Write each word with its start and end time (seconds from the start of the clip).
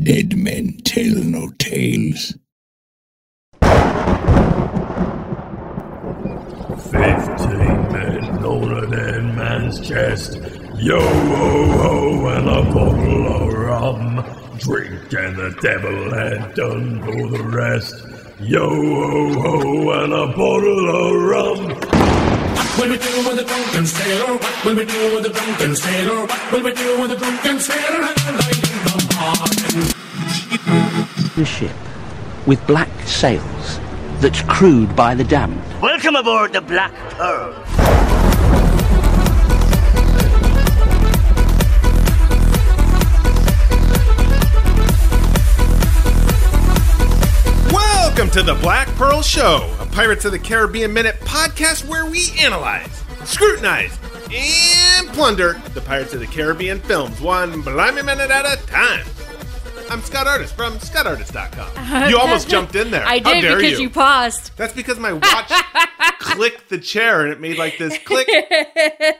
Dead 0.00 0.38
men 0.38 0.78
tell 0.84 1.22
no 1.22 1.50
tales. 1.58 2.34
Fifteen 6.90 7.92
men 7.92 8.42
older 8.42 8.86
than 8.86 9.36
man's 9.36 9.86
chest. 9.86 10.40
Yo 10.78 10.98
ho 10.98 11.72
ho 11.76 12.26
and 12.28 12.48
a 12.48 12.62
bottle 12.72 13.26
of 13.36 13.52
rum. 13.52 14.24
Drink 14.60 15.12
and 15.12 15.36
the 15.36 15.54
devil 15.60 16.14
had 16.14 16.54
done 16.54 17.02
for 17.02 17.28
the 17.28 17.42
rest. 17.42 17.94
Yo 18.40 18.70
ho 18.70 19.34
ho 19.34 19.90
and 20.04 20.12
a 20.14 20.26
bottle 20.28 20.88
of 20.88 21.22
rum. 21.22 21.68
What 21.68 22.88
will 22.88 22.92
we 22.92 22.96
do 22.96 23.28
with 23.28 23.36
the 23.36 23.44
drunken 23.44 23.86
sailor? 23.86 24.38
What 24.38 24.64
will 24.64 24.74
we 24.74 24.84
do 24.86 25.14
with 25.14 25.24
the 25.24 25.28
drunken 25.28 25.76
sailor? 25.76 26.26
What 26.26 26.52
will 26.52 26.62
we 26.62 26.72
do 26.72 26.98
with 27.02 27.10
the 27.10 27.16
drunken 27.16 27.60
sailor? 27.60 28.08
And 28.26 28.40
I 28.40 28.48
in 28.48 28.84
the 28.86 29.16
morning. 29.20 29.61
The 30.52 31.44
ship 31.46 31.74
with 32.46 32.64
black 32.66 32.90
sails 33.06 33.80
that's 34.20 34.42
crewed 34.42 34.94
by 34.94 35.14
the 35.14 35.24
damned. 35.24 35.60
Welcome 35.80 36.14
aboard 36.16 36.52
the 36.52 36.60
Black 36.60 36.92
Pearl. 37.10 37.52
Welcome 47.72 48.30
to 48.30 48.42
the 48.42 48.58
Black 48.60 48.88
Pearl 48.88 49.22
Show, 49.22 49.74
a 49.80 49.86
Pirates 49.86 50.26
of 50.26 50.32
the 50.32 50.38
Caribbean 50.38 50.92
Minute 50.92 51.18
podcast 51.20 51.88
where 51.88 52.04
we 52.04 52.30
analyze, 52.38 53.02
scrutinize, 53.24 53.98
and 54.30 55.08
plunder 55.08 55.60
the 55.72 55.80
Pirates 55.80 56.12
of 56.12 56.20
the 56.20 56.26
Caribbean 56.26 56.78
films 56.80 57.20
one 57.22 57.62
blimey 57.62 58.02
minute 58.02 58.30
at 58.30 58.44
a 58.44 58.62
time. 58.66 59.06
I'm 59.92 60.00
Scott 60.00 60.26
Artist 60.26 60.56
from 60.56 60.78
ScottArtist.com. 60.78 61.76
Uh, 61.76 62.08
you 62.08 62.16
almost 62.16 62.48
jumped 62.48 62.74
in 62.76 62.90
there. 62.90 63.04
I 63.04 63.18
How 63.18 63.34
did 63.34 63.42
dare 63.42 63.56
because 63.58 63.78
you, 63.78 63.90
paused. 63.90 64.56
That's 64.56 64.72
because 64.72 64.98
my 64.98 65.12
watch 65.12 65.52
clicked 66.18 66.70
the 66.70 66.78
chair 66.78 67.20
and 67.20 67.30
it 67.30 67.38
made 67.38 67.58
like 67.58 67.76
this 67.76 67.98
click. 67.98 68.26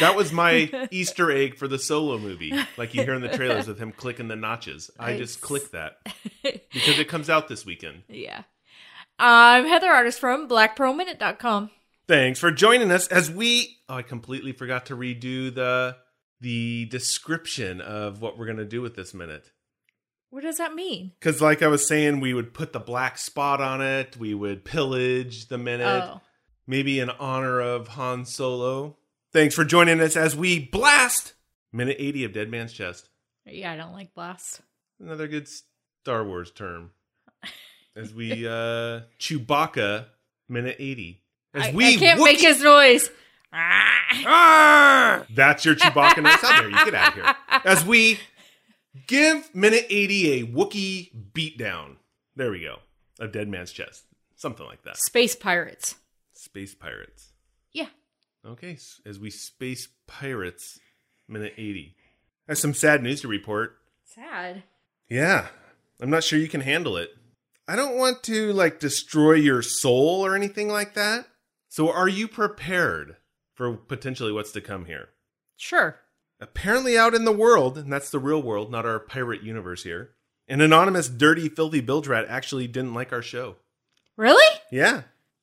That 0.00 0.14
was 0.14 0.30
my 0.30 0.88
Easter 0.90 1.30
egg 1.30 1.56
for 1.56 1.66
the 1.66 1.78
solo 1.78 2.18
movie, 2.18 2.52
like 2.76 2.92
you 2.92 3.02
hear 3.02 3.14
in 3.14 3.22
the 3.22 3.28
trailers 3.28 3.66
with 3.66 3.78
him 3.78 3.92
clicking 3.92 4.28
the 4.28 4.36
notches. 4.36 4.90
I 4.98 5.16
just 5.16 5.40
clicked 5.40 5.72
that 5.72 5.96
because 6.42 6.98
it 6.98 7.08
comes 7.08 7.30
out 7.30 7.48
this 7.48 7.64
weekend. 7.64 8.02
Yeah. 8.06 8.42
I'm 9.18 9.66
Heather 9.66 9.88
Artist 9.88 10.20
from 10.20 10.48
blackpearlminute.com. 10.48 11.70
Thanks 12.06 12.38
for 12.38 12.50
joining 12.50 12.90
us 12.90 13.06
as 13.08 13.30
we. 13.30 13.78
Oh, 13.88 13.96
I 13.96 14.02
completely 14.02 14.52
forgot 14.52 14.86
to 14.86 14.96
redo 14.96 15.52
the 15.54 15.96
the 16.42 16.84
description 16.86 17.80
of 17.80 18.20
what 18.20 18.38
we're 18.38 18.46
gonna 18.46 18.66
do 18.66 18.82
with 18.82 18.96
this 18.96 19.14
minute. 19.14 19.50
What 20.30 20.42
does 20.44 20.58
that 20.58 20.74
mean? 20.74 21.12
Because, 21.18 21.42
like 21.42 21.60
I 21.62 21.66
was 21.66 21.86
saying, 21.86 22.20
we 22.20 22.32
would 22.34 22.54
put 22.54 22.72
the 22.72 22.78
black 22.80 23.18
spot 23.18 23.60
on 23.60 23.80
it. 23.82 24.16
We 24.16 24.32
would 24.32 24.64
pillage 24.64 25.48
the 25.48 25.58
minute, 25.58 25.86
Oh. 26.04 26.20
maybe 26.66 27.00
in 27.00 27.10
honor 27.10 27.60
of 27.60 27.88
Han 27.88 28.24
Solo. 28.24 28.96
Thanks 29.32 29.54
for 29.54 29.64
joining 29.64 30.00
us 30.00 30.16
as 30.16 30.36
we 30.36 30.58
blast 30.60 31.34
minute 31.72 31.96
eighty 31.98 32.24
of 32.24 32.32
Dead 32.32 32.48
Man's 32.50 32.72
Chest. 32.72 33.08
Yeah, 33.44 33.72
I 33.72 33.76
don't 33.76 33.92
like 33.92 34.14
blast. 34.14 34.60
Another 35.00 35.26
good 35.28 35.48
Star 36.02 36.24
Wars 36.24 36.50
term. 36.50 36.90
As 37.96 38.14
we 38.14 38.46
uh 38.46 39.00
Chewbacca 39.18 40.06
minute 40.48 40.76
eighty. 40.78 41.22
As 41.54 41.66
I, 41.66 41.72
we 41.72 41.94
I 41.94 41.96
can't 41.96 42.20
Wookiee- 42.20 42.24
make 42.24 42.40
his 42.40 42.62
noise. 42.62 43.10
Ah. 43.52 45.24
That's 45.34 45.64
your 45.64 45.74
Chewbacca 45.74 46.22
noise. 46.22 46.34
How 46.34 46.60
dare 46.60 46.70
you 46.70 46.84
get 46.84 46.94
out 46.94 47.08
of 47.08 47.14
here? 47.14 47.36
As 47.64 47.84
we 47.84 48.18
give 49.06 49.54
minute 49.54 49.86
80 49.88 50.32
a 50.32 50.46
Wookiee 50.46 51.10
beatdown. 51.32 51.96
There 52.36 52.50
we 52.50 52.62
go. 52.62 52.78
A 53.18 53.28
dead 53.28 53.48
man's 53.48 53.72
chest. 53.72 54.04
Something 54.36 54.66
like 54.66 54.82
that. 54.84 54.96
Space 54.96 55.36
pirates. 55.36 55.96
Space 56.32 56.74
pirates. 56.74 57.32
Yeah. 57.72 57.88
Okay, 58.46 58.78
as 59.04 59.18
we 59.18 59.30
space 59.30 59.88
pirates 60.06 60.78
minute 61.28 61.54
80. 61.56 61.94
That's 62.46 62.60
some 62.60 62.74
sad 62.74 63.02
news 63.02 63.20
to 63.20 63.28
report. 63.28 63.76
Sad. 64.04 64.62
Yeah. 65.08 65.48
I'm 66.00 66.10
not 66.10 66.24
sure 66.24 66.38
you 66.38 66.48
can 66.48 66.62
handle 66.62 66.96
it. 66.96 67.10
I 67.68 67.76
don't 67.76 67.98
want 67.98 68.22
to 68.24 68.52
like 68.52 68.80
destroy 68.80 69.34
your 69.34 69.62
soul 69.62 70.24
or 70.24 70.34
anything 70.34 70.68
like 70.68 70.94
that. 70.94 71.26
So 71.68 71.92
are 71.92 72.08
you 72.08 72.26
prepared 72.26 73.16
for 73.54 73.76
potentially 73.76 74.32
what's 74.32 74.52
to 74.52 74.60
come 74.60 74.86
here? 74.86 75.10
Sure. 75.56 76.00
Apparently 76.40 76.96
out 76.98 77.14
in 77.14 77.24
the 77.24 77.32
world, 77.32 77.76
and 77.78 77.92
that's 77.92 78.10
the 78.10 78.18
real 78.18 78.42
world, 78.42 78.70
not 78.70 78.86
our 78.86 78.98
pirate 78.98 79.42
universe 79.42 79.82
here, 79.82 80.10
an 80.48 80.60
anonymous, 80.60 81.08
dirty, 81.08 81.48
filthy 81.48 81.80
bilge 81.80 82.08
rat 82.08 82.26
actually 82.28 82.66
didn't 82.66 82.94
like 82.94 83.12
our 83.12 83.22
show. 83.22 83.56
Really? 84.16 84.58
Yeah. 84.70 85.02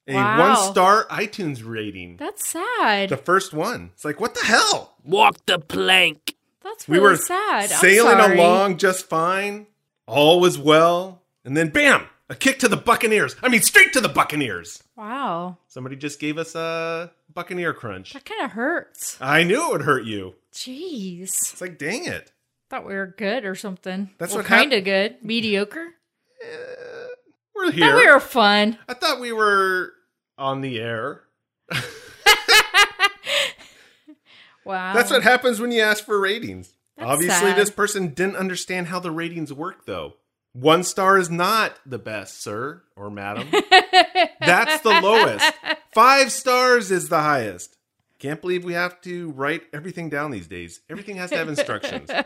A 0.10 0.14
Wow. 0.14 0.40
one 0.40 0.72
star 0.72 1.06
iTunes 1.10 1.62
rating. 1.66 2.18
That's 2.18 2.48
sad. 2.48 3.10
The 3.10 3.18
first 3.18 3.54
one. 3.54 3.92
It's 3.94 4.06
like, 4.06 4.20
what 4.22 4.36
the 4.36 4.46
hell? 4.46 4.96
Walk 5.04 5.46
the 5.46 5.60
plank. 5.60 6.36
That's 6.64 6.88
we 6.88 6.98
really 6.98 7.12
were 7.12 7.18
sad. 7.18 7.64
I'm 7.72 7.80
sailing 7.80 8.18
sorry. 8.18 8.38
along 8.38 8.78
just 8.78 9.08
fine. 9.08 9.68
All 10.06 10.40
was 10.40 10.58
well. 10.58 11.22
And 11.44 11.56
then, 11.58 11.70
bam, 11.70 12.08
a 12.30 12.36
kick 12.36 12.60
to 12.60 12.68
the 12.70 12.78
Buccaneers. 12.78 13.36
I 13.42 13.50
mean, 13.50 13.62
straight 13.62 13.94
to 13.94 14.02
the 14.02 14.10
Buccaneers. 14.10 14.82
Wow. 14.96 15.58
Somebody 15.68 15.96
just 15.98 16.20
gave 16.20 16.38
us 16.38 16.56
a 16.56 17.12
Buccaneer 17.34 17.74
crunch. 17.74 18.14
That 18.14 18.26
kind 18.26 18.44
of 18.44 18.52
hurts. 18.52 19.18
I 19.20 19.44
knew 19.44 19.68
it 19.68 19.72
would 19.74 19.82
hurt 19.84 20.06
you. 20.06 20.36
Jeez. 20.58 21.24
It's 21.24 21.62
like, 21.62 21.78
dang 21.78 22.06
it. 22.06 22.32
Thought 22.70 22.88
we 22.88 22.96
were 22.96 23.14
good 23.18 23.46
or 23.46 23.54
something. 23.54 24.10
That's 24.18 24.34
what 24.34 24.46
kind 24.46 24.74
of 24.74 24.84
good. 24.84 25.18
Mediocre. 25.22 25.94
Eh, 26.44 27.06
we're 27.56 27.72
here. 27.72 27.86
Thought 27.86 27.98
we 27.98 28.12
were 28.12 28.20
fun. 28.20 28.78
I 28.90 28.94
thought 28.96 29.20
we 29.20 29.32
were 29.32 29.94
on 30.38 30.62
the 30.62 30.80
air. 30.80 31.22
Wow. 34.68 34.94
That's 34.94 35.10
what 35.10 35.24
happens 35.24 35.62
when 35.62 35.72
you 35.72 35.82
ask 35.82 36.04
for 36.04 36.20
ratings. 36.20 36.74
That's 36.98 37.10
Obviously, 37.10 37.52
sad. 37.52 37.58
this 37.58 37.72
person 37.72 38.10
didn't 38.10 38.36
understand 38.36 38.88
how 38.88 39.00
the 39.00 39.12
ratings 39.12 39.54
work, 39.54 39.86
though. 39.86 40.16
One 40.52 40.84
star 40.84 41.18
is 41.18 41.30
not 41.30 41.80
the 41.86 41.98
best, 41.98 42.42
sir 42.44 42.84
or 42.98 43.10
madam. 43.10 43.48
That's 44.42 44.82
the 44.82 45.00
lowest. 45.02 45.54
Five 45.94 46.34
stars 46.34 46.92
is 46.92 47.08
the 47.08 47.22
highest. 47.22 47.77
Can't 48.20 48.42
believe 48.42 48.64
we 48.64 48.74
have 48.74 49.00
to 49.02 49.32
write 49.32 49.64
everything 49.74 50.10
down 50.10 50.32
these 50.32 50.48
days. 50.48 50.82
Everything 50.90 51.18
has 51.18 51.30
to 51.32 51.38
have 51.38 51.50
instructions. 51.50 52.10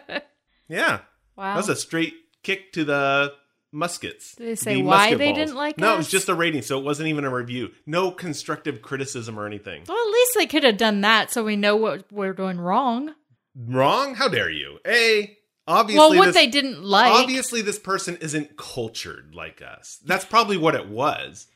Yeah. 0.67 0.99
Wow. 1.35 1.53
That 1.53 1.57
was 1.57 1.67
a 1.67 1.75
straight 1.75 2.13
kick 2.43 2.71
to 2.73 2.85
the 2.85 3.33
muskets. 3.73 4.35
Did 4.35 4.47
they 4.47 4.55
say 4.55 4.75
The 4.75 4.83
why 4.83 5.15
they 5.15 5.27
balls. 5.33 5.37
didn't 5.37 5.55
like 5.55 5.77
No, 5.77 5.95
it 5.95 5.97
was 5.97 6.07
just 6.09 6.29
a 6.29 6.33
rating, 6.33 6.61
so 6.61 6.79
it 6.79 6.85
wasn't 6.85 7.09
even 7.09 7.25
a 7.25 7.29
review. 7.29 7.71
No 7.85 8.09
constructive 8.09 8.81
criticism 8.81 9.37
or 9.37 9.45
anything. 9.45 9.83
Well, 9.85 9.97
at 9.97 10.11
least 10.11 10.31
they 10.37 10.45
could 10.45 10.63
have 10.63 10.77
done 10.77 11.01
that 11.01 11.29
so 11.29 11.43
we 11.43 11.57
know 11.57 11.75
what 11.75 12.09
we're 12.09 12.31
doing 12.33 12.57
wrong. 12.57 13.13
Wrong? 13.53 14.15
How 14.15 14.29
dare 14.29 14.49
you? 14.49 14.79
A 14.87 15.37
obviously 15.67 15.99
well, 15.99 16.17
what 16.17 16.25
this, 16.27 16.35
they 16.35 16.47
didn't 16.47 16.81
like. 16.83 17.11
obviously 17.11 17.61
this 17.61 17.79
person 17.79 18.15
isn't 18.21 18.55
cultured 18.55 19.35
like 19.35 19.61
us. 19.61 19.99
That's 20.05 20.23
probably 20.23 20.55
what 20.55 20.75
it 20.75 20.87
was. 20.87 21.47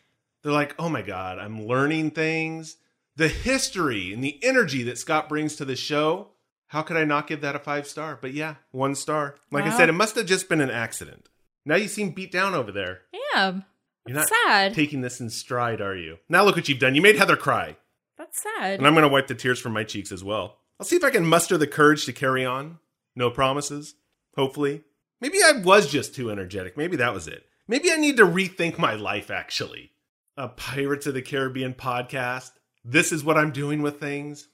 They're 0.44 0.52
like, 0.52 0.76
"Oh 0.78 0.90
my 0.90 1.04
god, 1.04 1.40
I'm 1.40 1.66
learning 1.66 2.12
things. 2.12 2.76
The 3.16 3.28
history 3.28 4.14
and 4.14 4.24
the 4.24 4.44
energy 4.44 4.84
that 4.84 4.98
Scott 4.98 5.30
brings 5.30 5.56
to 5.56 5.66
the 5.66 5.76
show. 5.76 6.30
How 6.68 6.82
could 6.82 6.98
I 6.98 7.06
not 7.06 7.28
give 7.28 7.42
that 7.42 7.56
a 7.56 7.60
5 7.60 7.88
star?" 7.88 8.18
But 8.22 8.34
yeah, 8.34 8.56
1 8.72 8.96
star. 8.96 9.36
Like 9.52 9.66
I 9.66 9.78
said, 9.78 9.90
it 9.90 9.94
must 9.94 10.16
have 10.16 10.26
just 10.26 10.50
been 10.50 10.62
an 10.62 10.72
accident. 10.72 11.30
Now 11.66 11.76
you 11.76 11.88
seem 11.88 12.12
beat 12.12 12.32
down 12.32 12.54
over 12.54 12.72
there. 12.72 13.02
Yeah. 13.34 13.62
You're 14.06 14.18
not 14.18 14.28
sad. 14.28 14.74
taking 14.74 15.02
this 15.02 15.20
in 15.20 15.30
stride, 15.30 15.82
are 15.82 15.96
you? 15.96 16.18
Now 16.30 16.44
look 16.44 16.56
what 16.56 16.70
you've 16.70 16.80
done. 16.80 16.94
You 16.94 17.02
made 17.02 17.18
Heather 17.18 17.36
cry. 17.36 17.78
That's 18.18 18.42
sad. 18.42 18.78
And 18.78 18.86
I'm 18.86 18.94
going 18.94 19.04
to 19.04 19.10
wipe 19.10 19.28
the 19.28 19.36
tears 19.36 19.60
from 19.60 19.74
my 19.74 19.84
cheeks 19.84 20.12
as 20.12 20.24
well. 20.24 20.60
I'll 20.80 20.86
see 20.86 20.96
if 20.96 21.04
I 21.04 21.10
can 21.10 21.26
muster 21.26 21.58
the 21.58 21.68
courage 21.68 22.06
to 22.06 22.14
carry 22.14 22.46
on. 22.46 22.80
No 23.16 23.32
promises. 23.32 23.96
Hopefully. 24.36 24.84
Maybe 25.22 25.40
I 25.44 25.54
was 25.54 25.88
just 25.88 26.14
too 26.14 26.30
energetic. 26.30 26.78
Maybe 26.78 26.98
that 26.98 27.14
was 27.14 27.28
it. 27.28 27.46
Maybe 27.68 27.92
I 27.92 27.96
need 27.96 28.18
to 28.18 28.26
rethink 28.26 28.78
my 28.78 28.94
life, 28.94 29.32
actually. 29.32 29.92
A 30.38 30.50
Pirates 30.50 31.08
of 31.08 31.14
the 31.16 31.22
Caribbean 31.22 31.74
podcast. 31.74 32.52
This 32.86 33.12
is 33.12 33.24
what 33.24 33.38
I'm 33.38 33.52
doing 33.52 33.82
with 33.82 34.00
things. 34.00 34.48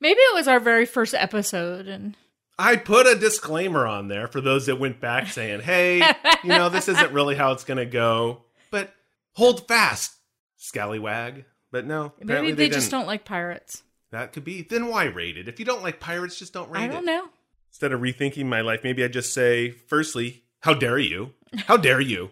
Maybe 0.00 0.20
it 0.20 0.34
was 0.34 0.46
our 0.46 0.60
very 0.60 0.86
first 0.86 1.14
episode 1.14 1.88
and 1.88 2.16
I 2.58 2.76
put 2.76 3.06
a 3.06 3.16
disclaimer 3.16 3.86
on 3.86 4.06
there 4.08 4.28
for 4.28 4.40
those 4.40 4.66
that 4.66 4.78
went 4.78 5.00
back 5.00 5.26
saying, 5.26 5.60
hey, 5.60 5.98
you 6.44 6.50
know, 6.50 6.68
this 6.68 6.88
isn't 6.88 7.12
really 7.12 7.34
how 7.34 7.52
it's 7.52 7.64
going 7.64 7.78
to 7.78 7.86
go, 7.86 8.42
but 8.70 8.94
hold 9.32 9.66
fast, 9.66 10.14
scallywag. 10.56 11.46
But 11.72 11.84
no, 11.84 12.12
maybe 12.20 12.52
they, 12.52 12.68
just 12.68 12.92
don't 12.92 13.08
like 13.08 13.24
pirates. 13.24 13.82
That 14.12 14.32
could 14.32 14.44
be. 14.44 14.62
Then 14.62 14.86
why 14.86 15.06
rate 15.06 15.36
it? 15.36 15.48
If 15.48 15.58
you 15.58 15.64
don't 15.64 15.82
like 15.82 15.98
pirates, 15.98 16.38
just 16.38 16.52
don't 16.52 16.70
rate 16.70 16.82
it. 16.82 16.84
I 16.84 16.86
it. 16.86 16.92
don't 16.92 17.06
know. 17.06 17.28
Instead 17.70 17.90
of 17.90 18.00
rethinking 18.00 18.46
my 18.46 18.60
life, 18.60 18.84
maybe 18.84 19.02
I 19.02 19.08
just 19.08 19.34
say, 19.34 19.70
firstly, 19.70 20.44
how 20.60 20.74
dare 20.74 20.98
you? 20.98 21.32
How 21.66 21.76
dare 21.76 22.00
you? 22.00 22.30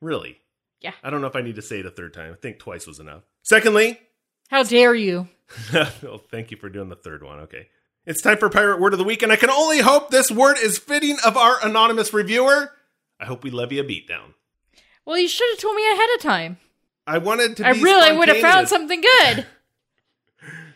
Really? 0.00 0.38
Yeah. 0.80 0.92
I 1.02 1.10
don't 1.10 1.20
know 1.20 1.26
if 1.26 1.34
I 1.34 1.42
need 1.42 1.56
to 1.56 1.62
say 1.62 1.80
it 1.80 1.86
a 1.86 1.90
third 1.90 2.14
time. 2.14 2.32
I 2.32 2.36
think 2.36 2.60
twice 2.60 2.86
was 2.86 3.00
enough. 3.00 3.24
Secondly, 3.42 3.98
How 4.48 4.62
dare 4.62 4.94
you? 4.94 5.28
well, 5.72 6.18
thank 6.30 6.50
you 6.50 6.56
for 6.56 6.68
doing 6.68 6.88
the 6.88 6.96
third 6.96 7.22
one. 7.22 7.40
Okay. 7.40 7.68
It's 8.04 8.22
time 8.22 8.38
for 8.38 8.48
Pirate 8.48 8.80
Word 8.80 8.92
of 8.92 8.98
the 8.98 9.04
Week, 9.04 9.22
and 9.22 9.32
I 9.32 9.36
can 9.36 9.50
only 9.50 9.80
hope 9.80 10.10
this 10.10 10.30
word 10.30 10.56
is 10.62 10.78
fitting 10.78 11.16
of 11.24 11.36
our 11.36 11.56
anonymous 11.64 12.12
reviewer. 12.12 12.70
I 13.18 13.24
hope 13.24 13.42
we 13.42 13.50
levy 13.50 13.78
a 13.80 13.84
beatdown. 13.84 14.34
Well, 15.04 15.18
you 15.18 15.26
should 15.28 15.48
have 15.50 15.58
told 15.58 15.74
me 15.76 15.84
ahead 15.90 16.08
of 16.14 16.20
time. 16.20 16.58
I 17.06 17.18
wanted 17.18 17.56
to 17.58 17.66
I 17.66 17.70
really 17.70 18.16
would 18.16 18.28
have 18.28 18.38
found 18.38 18.68
something 18.68 19.00
good. 19.00 19.46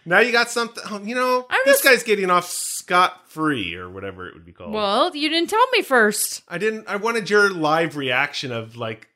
Now 0.07 0.21
you 0.21 0.33
got 0.33 0.51
something. 0.51 0.83
oh, 0.91 1.03
You 1.03 1.15
know, 1.15 1.47
I'm 1.51 1.61
this 1.67 1.83
just- 1.83 1.85
guy's 1.85 2.03
getting 2.03 2.31
off 2.31 2.47
scot 2.49 3.31
free, 3.31 3.75
or 3.75 3.89
whatever 3.91 4.27
it 4.27 4.35
would 4.35 4.47
be 4.47 4.53
called. 4.53 4.73
well, 4.73 5.15
you 5.15 5.29
didn't 5.29 5.51
tell 5.51 5.65
me 5.73 5.83
first. 5.83 6.43
I 6.49 6.57
didn't. 6.59 6.89
I 6.89 6.97
wanted 6.97 7.29
your 7.29 7.51
live 7.53 7.97
reaction 7.97 8.51
of 8.51 8.77
like 8.77 9.09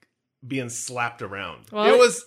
being 0.46 0.68
slapped 0.68 1.22
around. 1.22 1.64
Well- 1.72 1.86
it 1.92 1.98
was, 1.98 2.24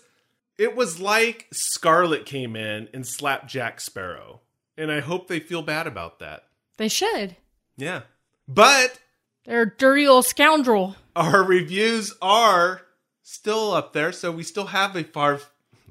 it 0.58 0.76
was 0.76 1.00
like 1.00 1.48
Scarlett 1.52 2.26
came 2.26 2.56
in 2.56 2.90
and 2.94 3.06
slapped 3.08 3.48
Jack 3.48 3.80
Sparrow, 3.82 4.42
and 4.78 4.92
I 4.92 5.00
hope 5.00 5.28
they 5.28 5.40
feel 5.40 5.62
bad 5.62 5.88
about 5.88 6.20
that. 6.20 6.44
They 6.78 6.88
should. 6.88 7.36
Yeah, 7.78 8.02
but 8.48 9.00
They're 9.46 9.62
a 9.64 9.70
dirty 9.78 10.08
old 10.08 10.26
scoundrel. 10.26 10.96
our 11.16 11.44
reviews 11.44 12.14
are 12.22 12.82
still 13.24 13.74
up 13.74 13.94
there, 13.94 14.12
so 14.12 14.32
we 14.32 14.44
still 14.44 14.68
have 14.68 14.96
a 14.96 15.04
far, 15.04 15.40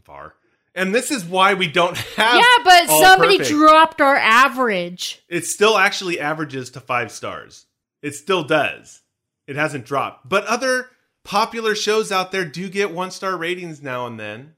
far. 0.05 0.35
And 0.75 0.95
this 0.95 1.11
is 1.11 1.25
why 1.25 1.55
we 1.55 1.69
don't 1.69 1.97
have. 1.97 2.37
yeah, 2.37 2.65
but 2.65 2.89
somebody 3.01 3.39
perfect. 3.39 3.57
dropped 3.57 4.01
our 4.01 4.17
average. 4.17 5.23
It 5.29 5.47
still 5.47 5.79
actually 5.79 6.21
averages 6.21 6.71
to 6.71 6.81
five 6.81 7.11
stars. 7.11 7.67
It 8.03 8.15
still 8.15 8.45
does. 8.45 9.01
It 9.47 9.57
hasn't 9.57 9.87
dropped. 9.87 10.29
But 10.29 10.45
other 10.47 10.91
popular 11.25 11.75
shows 11.75 12.13
out 12.13 12.31
there 12.31 12.45
do 12.45 12.69
get 12.69 12.91
one 12.91 13.11
star 13.11 13.37
ratings 13.37 13.81
now 13.81 14.07
and 14.07 14.19
then. 14.21 14.55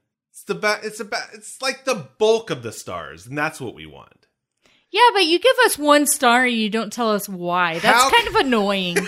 It's 0.49 0.55
the 0.55 0.67
ba- 0.67 0.79
it's 0.81 0.99
about 0.99 1.27
it's 1.33 1.61
like 1.61 1.85
the 1.85 2.07
bulk 2.17 2.49
of 2.49 2.63
the 2.63 2.71
stars, 2.71 3.27
and 3.27 3.37
that's 3.37 3.61
what 3.61 3.75
we 3.75 3.85
want. 3.85 4.25
Yeah, 4.89 5.09
but 5.13 5.25
you 5.25 5.39
give 5.39 5.55
us 5.65 5.77
one 5.77 6.07
star 6.07 6.45
and 6.45 6.55
you 6.55 6.71
don't 6.71 6.91
tell 6.91 7.11
us 7.11 7.29
why. 7.29 7.77
That's 7.77 8.01
How- 8.01 8.09
kind 8.09 8.27
of 8.27 8.35
annoying. 8.35 8.97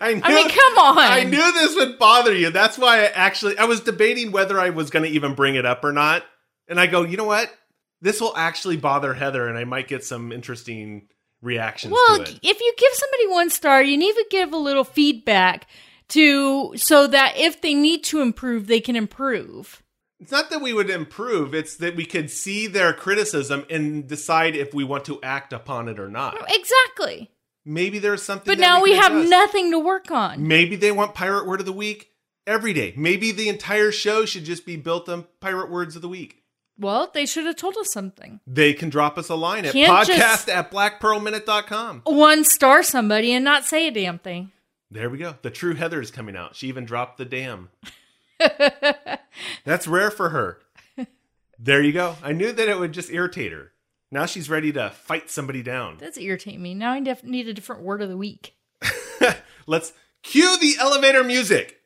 I, 0.00 0.14
knew, 0.14 0.20
I 0.22 0.34
mean, 0.34 0.48
come 0.48 0.78
on. 0.78 0.98
I 0.98 1.24
knew 1.24 1.52
this 1.54 1.74
would 1.74 1.98
bother 1.98 2.34
you. 2.34 2.50
That's 2.50 2.76
why 2.76 2.98
I 2.98 3.06
actually 3.06 3.56
I 3.56 3.64
was 3.64 3.80
debating 3.80 4.30
whether 4.30 4.60
I 4.60 4.70
was 4.70 4.90
going 4.90 5.04
to 5.04 5.10
even 5.10 5.34
bring 5.34 5.54
it 5.54 5.64
up 5.64 5.82
or 5.84 5.92
not. 5.92 6.22
And 6.68 6.78
I 6.78 6.86
go, 6.86 7.02
you 7.02 7.16
know 7.16 7.24
what? 7.24 7.50
This 8.02 8.20
will 8.20 8.36
actually 8.36 8.76
bother 8.76 9.14
Heather, 9.14 9.48
and 9.48 9.56
I 9.56 9.64
might 9.64 9.88
get 9.88 10.04
some 10.04 10.32
interesting 10.32 11.08
reactions 11.40 11.92
well, 11.94 12.18
to 12.18 12.22
it. 12.22 12.38
if 12.42 12.60
you 12.60 12.74
give 12.76 12.92
somebody 12.92 13.28
one 13.28 13.48
star, 13.48 13.82
you 13.82 13.96
need 13.96 14.12
to 14.12 14.26
give 14.30 14.52
a 14.52 14.58
little 14.58 14.84
feedback 14.84 15.66
to 16.12 16.72
so 16.76 17.06
that 17.06 17.36
if 17.36 17.60
they 17.60 17.74
need 17.74 18.04
to 18.04 18.20
improve, 18.20 18.66
they 18.66 18.80
can 18.80 18.96
improve. 18.96 19.82
It's 20.20 20.30
not 20.32 20.50
that 20.50 20.60
we 20.62 20.72
would 20.72 20.88
improve, 20.88 21.52
it's 21.52 21.76
that 21.78 21.96
we 21.96 22.04
could 22.04 22.30
see 22.30 22.66
their 22.68 22.92
criticism 22.92 23.66
and 23.68 24.06
decide 24.06 24.54
if 24.54 24.72
we 24.72 24.84
want 24.84 25.04
to 25.06 25.18
act 25.22 25.52
upon 25.52 25.88
it 25.88 25.98
or 25.98 26.08
not. 26.08 26.36
Exactly. 26.48 27.30
Maybe 27.64 27.98
there's 27.98 28.22
something 28.22 28.46
But 28.50 28.58
now 28.60 28.82
we 28.82 28.92
can 28.92 29.02
have 29.02 29.12
adjust. 29.16 29.30
nothing 29.30 29.70
to 29.72 29.78
work 29.78 30.10
on. 30.10 30.46
Maybe 30.46 30.76
they 30.76 30.92
want 30.92 31.14
Pirate 31.14 31.46
Word 31.46 31.60
of 31.60 31.66
the 31.66 31.72
Week 31.72 32.10
every 32.46 32.72
day. 32.72 32.92
Maybe 32.96 33.30
the 33.32 33.48
entire 33.48 33.90
show 33.92 34.24
should 34.24 34.44
just 34.44 34.64
be 34.66 34.76
built 34.76 35.08
on 35.08 35.26
Pirate 35.40 35.70
Words 35.70 35.94
of 35.96 36.02
the 36.02 36.08
Week. 36.08 36.38
Well, 36.78 37.10
they 37.12 37.26
should 37.26 37.46
have 37.46 37.56
told 37.56 37.76
us 37.76 37.92
something. 37.92 38.40
They 38.46 38.72
can 38.72 38.88
drop 38.90 39.18
us 39.18 39.28
a 39.28 39.34
line 39.36 39.64
at 39.64 39.72
Can't 39.72 39.92
podcast 39.92 40.16
just- 40.16 40.48
at 40.48 40.70
blackpearlminute.com. 40.72 42.02
One 42.04 42.44
star 42.44 42.82
somebody 42.82 43.32
and 43.32 43.44
not 43.44 43.64
say 43.64 43.88
a 43.88 43.90
damn 43.90 44.18
thing. 44.18 44.50
There 44.92 45.08
we 45.08 45.16
go. 45.16 45.36
The 45.40 45.50
true 45.50 45.74
Heather 45.74 46.02
is 46.02 46.10
coming 46.10 46.36
out. 46.36 46.54
She 46.54 46.68
even 46.68 46.84
dropped 46.84 47.16
the 47.16 47.24
damn. 47.24 47.70
That's 49.64 49.88
rare 49.88 50.10
for 50.10 50.28
her. 50.28 50.58
There 51.58 51.80
you 51.80 51.92
go. 51.92 52.16
I 52.22 52.32
knew 52.32 52.52
that 52.52 52.68
it 52.68 52.78
would 52.78 52.92
just 52.92 53.10
irritate 53.10 53.52
her. 53.52 53.72
Now 54.10 54.26
she's 54.26 54.50
ready 54.50 54.70
to 54.72 54.90
fight 54.90 55.30
somebody 55.30 55.62
down. 55.62 55.96
That's 55.98 56.18
irritating 56.18 56.60
me. 56.60 56.74
Now 56.74 56.92
I 56.92 57.00
def- 57.00 57.24
need 57.24 57.48
a 57.48 57.54
different 57.54 57.82
word 57.82 58.02
of 58.02 58.10
the 58.10 58.18
week. 58.18 58.54
Let's 59.66 59.94
cue 60.22 60.58
the 60.60 60.74
elevator 60.78 61.24
music. 61.24 61.80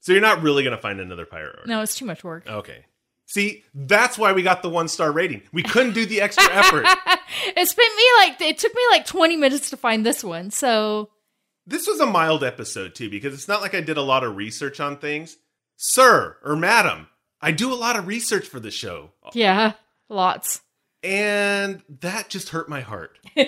So 0.00 0.12
you're 0.12 0.20
not 0.22 0.42
really 0.42 0.64
going 0.64 0.74
to 0.74 0.82
find 0.82 0.98
another 0.98 1.26
pirate. 1.26 1.66
No, 1.66 1.80
it's 1.80 1.94
too 1.94 2.06
much 2.06 2.24
work. 2.24 2.48
Okay. 2.48 2.86
See, 3.26 3.64
that's 3.72 4.18
why 4.18 4.32
we 4.32 4.42
got 4.42 4.62
the 4.62 4.70
one 4.70 4.88
star 4.88 5.12
rating. 5.12 5.42
We 5.52 5.62
couldn't 5.62 5.92
do 5.92 6.06
the 6.06 6.20
extra 6.20 6.52
effort. 6.52 6.86
It 7.48 7.68
spent 7.68 7.96
me 7.96 8.04
like 8.18 8.40
it 8.40 8.58
took 8.58 8.74
me 8.74 8.82
like 8.90 9.04
20 9.04 9.36
minutes 9.36 9.70
to 9.70 9.76
find 9.76 10.06
this 10.06 10.24
one. 10.24 10.50
So, 10.50 11.10
This 11.66 11.86
was 11.86 12.00
a 12.00 12.06
mild 12.06 12.44
episode 12.44 12.94
too, 12.94 13.10
because 13.10 13.34
it's 13.34 13.48
not 13.48 13.60
like 13.60 13.74
I 13.74 13.80
did 13.80 13.96
a 13.96 14.02
lot 14.02 14.22
of 14.24 14.36
research 14.36 14.78
on 14.80 14.96
things. 14.98 15.36
Sir 15.76 16.36
or 16.44 16.56
madam, 16.56 17.08
I 17.40 17.52
do 17.52 17.72
a 17.72 17.74
lot 17.76 17.96
of 17.96 18.06
research 18.06 18.46
for 18.46 18.60
the 18.60 18.70
show, 18.70 19.10
yeah, 19.34 19.72
lots. 20.08 20.62
and 21.02 21.82
that 22.00 22.28
just 22.30 22.48
hurt 22.50 22.68
my 22.68 22.80
heart. 22.80 23.18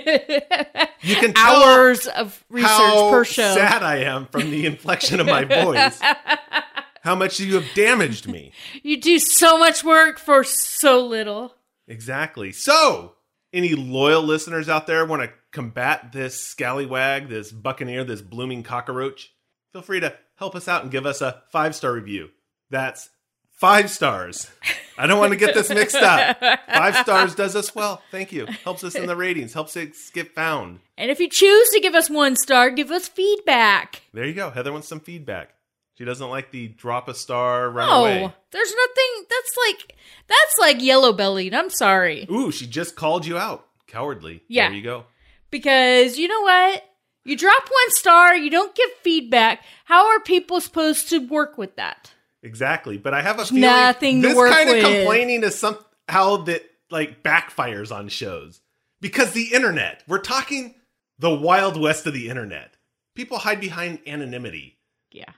You 1.01 1.15
can 1.15 1.33
tell 1.33 1.63
Hours 1.63 2.09
of 2.09 2.45
research 2.51 2.71
per 3.11 3.25
show. 3.25 3.55
sad 3.55 3.85
I 3.85 3.99
am 3.99 4.27
from 4.27 4.51
the 4.51 4.67
inflection 4.67 5.21
of 5.21 5.27
my 5.27 5.45
voice. 5.45 6.01
how 7.03 7.15
much 7.15 7.39
you 7.39 7.55
have 7.55 7.67
damaged 7.77 8.27
me. 8.27 8.51
You 8.83 9.01
do 9.01 9.21
so 9.21 9.59
much 9.59 9.85
work 9.85 10.19
for 10.19 10.43
so 10.43 11.07
little. 11.07 11.55
Exactly. 11.87 12.51
So, 12.51 13.15
any 13.53 13.75
loyal 13.75 14.23
listeners 14.23 14.69
out 14.69 14.87
there 14.87 15.05
want 15.07 15.23
to 15.23 15.31
combat 15.53 16.13
this 16.13 16.43
scallywag, 16.43 17.29
this 17.29 17.51
buccaneer, 17.53 18.05
this 18.05 18.23
blooming 18.23 18.63
cockroach? 18.63 19.33
Feel 19.73 19.83
free 19.83 20.01
to 20.01 20.15
help 20.37 20.55
us 20.55 20.69
out 20.69 20.83
and 20.83 20.93
give 20.93 21.07
us 21.07 21.21
a 21.21 21.43
five 21.51 21.75
star 21.75 21.93
review. 21.93 22.31
That's 22.71 23.11
five 23.51 23.91
stars. 23.91 24.51
I 24.97 25.07
don't 25.07 25.19
want 25.19 25.33
to 25.33 25.39
get 25.39 25.55
this 25.55 25.69
mixed 25.69 25.97
up. 25.97 26.39
Five 26.73 26.97
stars 26.97 27.35
does 27.35 27.55
us 27.55 27.75
well. 27.75 28.03
Thank 28.11 28.33
you. 28.33 28.47
Helps 28.65 28.83
us 28.85 28.95
in 28.95 29.07
the 29.07 29.17
ratings, 29.17 29.53
helps 29.53 29.77
us 29.77 30.11
get 30.11 30.35
found. 30.35 30.81
And 30.97 31.11
if 31.11 31.21
you 31.21 31.29
choose 31.29 31.69
to 31.71 31.81
give 31.81 31.95
us 31.95 32.11
one 32.11 32.37
star, 32.37 32.71
give 32.71 32.91
us 32.91 33.09
feedback. 33.09 34.03
There 34.13 34.25
you 34.25 34.35
go. 34.35 34.51
Heather 34.51 34.73
wants 34.73 34.89
some 34.89 35.01
feedback. 35.01 35.55
She 35.99 36.05
doesn't 36.05 36.31
like 36.31 36.53
the 36.53 36.69
drop 36.69 37.09
a 37.09 37.15
star, 37.15 37.69
run 37.69 37.89
No, 37.89 38.01
away. 38.05 38.33
there's 38.53 38.73
nothing. 38.75 39.27
That's 39.29 39.57
like 39.67 39.97
that's 40.29 40.59
like 40.61 40.81
yellow 40.83 41.13
bellied. 41.13 41.55
I'm 41.55 41.71
sorry 41.71 42.25
Ooh, 42.31 42.53
she 42.53 42.67
just 42.69 42.95
called 42.95 43.27
you 43.27 43.37
out. 43.37 43.67
Cowardly. 43.89 44.43
Yeah. 44.47 44.69
There 44.69 44.77
you 44.77 44.83
go. 44.85 45.05
because 45.51 46.17
you 46.19 46.29
know 46.29 46.43
what? 46.43 46.85
You 47.25 47.37
drop 47.37 47.63
one 47.65 47.91
star, 47.91 48.37
you 48.37 48.49
don't 48.49 48.75
give 48.75 48.89
feedback. 49.03 49.63
How 49.85 50.09
are 50.11 50.21
people 50.21 50.61
supposed 50.61 51.09
to 51.11 51.19
work 51.19 51.59
with 51.59 51.77
that? 51.77 52.13
Exactly, 52.43 52.97
but 52.97 53.13
I 53.13 53.21
have 53.23 53.39
a 53.41 53.45
feeling 53.45 53.63
nothing 53.63 54.21
this 54.21 54.35
kind 54.35 54.69
of 54.71 54.77
with. 54.77 54.85
complaining 54.85 55.43
is 55.43 55.57
somehow 55.59 56.37
that 56.45 56.63
like 56.91 57.23
backfires 57.25 57.93
on 57.95 58.09
shows 58.09 58.61
because 59.01 59.33
the 59.33 59.53
internet. 59.53 60.05
We're 60.07 60.21
talking 60.21 60.75
the 61.19 61.35
wild 61.35 61.79
west 61.79 62.07
of 62.07 62.15
the 62.15 62.29
internet. 62.29 62.75
People 63.17 63.39
hide 63.39 63.61
behind 63.61 63.99
anonymity, 64.07 64.79
Yeah, 65.11 65.33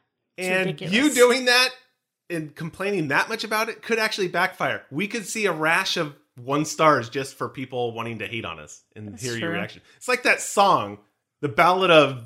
and 0.46 0.66
ridiculous. 0.66 0.94
you 0.94 1.14
doing 1.14 1.44
that 1.46 1.70
and 2.28 2.54
complaining 2.54 3.08
that 3.08 3.28
much 3.28 3.44
about 3.44 3.68
it 3.68 3.82
could 3.82 3.98
actually 3.98 4.28
backfire. 4.28 4.84
We 4.90 5.08
could 5.08 5.26
see 5.26 5.46
a 5.46 5.52
rash 5.52 5.96
of 5.96 6.14
one 6.36 6.64
stars 6.64 7.08
just 7.08 7.34
for 7.36 7.48
people 7.48 7.92
wanting 7.92 8.20
to 8.20 8.26
hate 8.26 8.44
on 8.44 8.58
us 8.60 8.82
and 8.96 9.12
That's 9.12 9.22
hear 9.22 9.36
your 9.36 9.50
reaction. 9.50 9.82
It's 9.96 10.08
like 10.08 10.22
that 10.22 10.40
song, 10.40 10.98
the 11.40 11.48
Ballad 11.48 11.90
of 11.90 12.22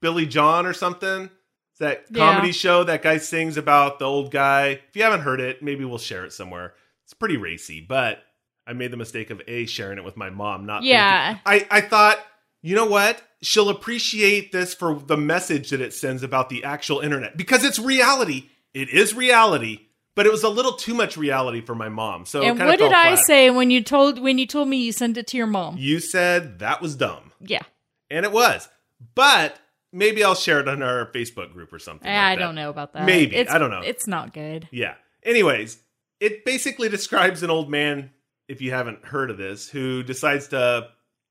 Billy 0.00 0.24
John 0.26 0.66
or 0.66 0.72
something. 0.72 1.24
It's 1.24 1.78
that 1.80 2.04
Yeah. 2.10 2.32
comedy 2.32 2.52
show 2.52 2.84
that 2.84 3.02
guy 3.02 3.18
sings 3.18 3.56
about 3.56 3.98
the 3.98 4.04
old 4.06 4.30
guy. 4.30 4.80
If 4.88 4.94
you 4.96 5.02
haven't 5.02 5.20
heard 5.22 5.40
it, 5.40 5.62
maybe 5.62 5.84
we'll 5.84 5.98
share 5.98 6.24
it 6.24 6.32
somewhere. 6.32 6.74
It's 7.04 7.12
pretty 7.14 7.36
racy, 7.36 7.80
but 7.86 8.22
I 8.66 8.72
made 8.72 8.92
the 8.92 8.96
mistake 8.96 9.30
of 9.30 9.42
a 9.48 9.66
sharing 9.66 9.98
it 9.98 10.04
with 10.04 10.16
my 10.16 10.30
mom. 10.30 10.64
Not 10.64 10.84
Yeah. 10.84 11.34
thinking- 11.34 11.66
I 11.70 11.78
I 11.78 11.80
thought 11.80 12.24
you 12.62 12.74
know 12.74 12.86
what 12.86 13.22
she'll 13.42 13.68
appreciate 13.68 14.52
this 14.52 14.74
for 14.74 14.94
the 14.94 15.16
message 15.16 15.70
that 15.70 15.80
it 15.80 15.94
sends 15.94 16.22
about 16.22 16.48
the 16.48 16.64
actual 16.64 17.00
internet 17.00 17.36
because 17.36 17.64
it's 17.64 17.78
reality. 17.78 18.50
It 18.74 18.88
is 18.90 19.14
reality, 19.14 19.80
but 20.14 20.26
it 20.26 20.32
was 20.32 20.44
a 20.44 20.48
little 20.48 20.74
too 20.74 20.94
much 20.94 21.16
reality 21.16 21.60
for 21.60 21.74
my 21.74 21.88
mom. 21.88 22.26
So 22.26 22.42
and 22.42 22.58
what 22.58 22.78
did 22.78 22.92
I 22.92 23.14
flat. 23.16 23.26
say 23.26 23.50
when 23.50 23.70
you 23.70 23.82
told 23.82 24.20
when 24.20 24.38
you 24.38 24.46
told 24.46 24.68
me 24.68 24.76
you 24.78 24.92
sent 24.92 25.16
it 25.16 25.26
to 25.28 25.36
your 25.36 25.46
mom? 25.46 25.76
You 25.78 26.00
said 26.00 26.60
that 26.60 26.80
was 26.80 26.94
dumb, 26.96 27.32
Yeah, 27.40 27.62
and 28.10 28.24
it 28.24 28.32
was. 28.32 28.68
But 29.14 29.58
maybe 29.92 30.22
I'll 30.22 30.34
share 30.34 30.60
it 30.60 30.68
on 30.68 30.82
our 30.82 31.06
Facebook 31.06 31.52
group 31.52 31.72
or 31.72 31.78
something. 31.78 32.06
like 32.06 32.16
I 32.16 32.36
don't 32.36 32.54
know 32.54 32.70
about 32.70 32.92
that. 32.92 33.06
Maybe. 33.06 33.36
It's, 33.36 33.50
I 33.50 33.58
don't 33.58 33.70
know. 33.70 33.80
It's 33.80 34.06
not 34.06 34.32
good. 34.32 34.68
Yeah. 34.70 34.94
Anyways, 35.22 35.78
it 36.20 36.44
basically 36.44 36.88
describes 36.88 37.42
an 37.42 37.50
old 37.50 37.70
man, 37.70 38.10
if 38.46 38.60
you 38.60 38.70
haven't 38.70 39.04
heard 39.04 39.30
of 39.30 39.38
this, 39.38 39.68
who 39.68 40.02
decides 40.02 40.48
to 40.48 40.88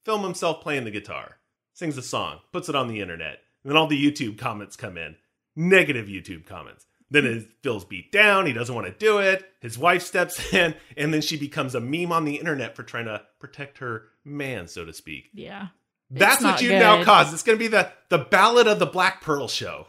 film 0.10 0.24
himself 0.24 0.60
playing 0.62 0.86
the 0.86 0.90
guitar, 0.90 1.36
sings 1.76 1.96
a 1.96 2.02
song, 2.02 2.40
puts 2.52 2.68
it 2.68 2.74
on 2.74 2.88
the 2.88 3.00
internet, 3.00 3.38
and 3.64 3.70
then 3.70 3.78
all 3.78 3.86
the 3.86 4.04
YouTube 4.12 4.40
comments 4.40 4.76
come 4.76 4.98
in. 4.98 5.16
Negative 5.56 6.08
YouTube 6.08 6.48
comments. 6.48 6.88
Then 7.12 7.26
he 7.26 7.48
feels 7.62 7.86
beat 7.86 8.12
down. 8.12 8.48
He 8.48 8.54
doesn't 8.54 8.74
want 8.74 8.88
to 8.88 8.94
do 8.94 9.20
it. 9.20 9.46
His 9.62 9.78
wife 9.78 10.02
steps 10.02 10.52
in, 10.54 10.74
and 10.98 11.14
then 11.14 11.22
she 11.22 11.38
becomes 11.38 11.76
a 11.76 11.80
meme 11.80 12.12
on 12.12 12.26
the 12.26 12.38
internet 12.38 12.76
for 12.76 12.82
trying 12.82 13.06
to 13.06 13.22
protect 13.40 13.78
her 13.78 14.06
man, 14.26 14.68
so 14.68 14.84
to 14.84 14.94
speak. 14.94 15.30
Yeah. 15.32 15.68
That's 16.10 16.44
what 16.44 16.60
you 16.60 16.72
now 16.72 17.04
caused. 17.04 17.32
It's 17.32 17.44
going 17.44 17.60
to 17.60 17.64
be 17.64 17.68
the 17.68 17.92
the 18.10 18.18
Ballad 18.18 18.66
of 18.66 18.80
the 18.80 18.88
Black 18.88 19.22
Pearl 19.22 19.48
show. 19.48 19.86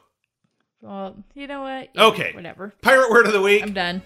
Well, 0.82 1.16
you 1.32 1.46
know 1.46 1.62
what? 1.62 1.88
Yeah, 1.94 2.04
Okay. 2.08 2.32
Whatever. 2.34 2.74
Pirate 2.82 3.10
word 3.10 3.24
of 3.26 3.32
the 3.32 3.40
week. 3.40 3.62
I'm 3.62 3.72
done. 3.72 4.02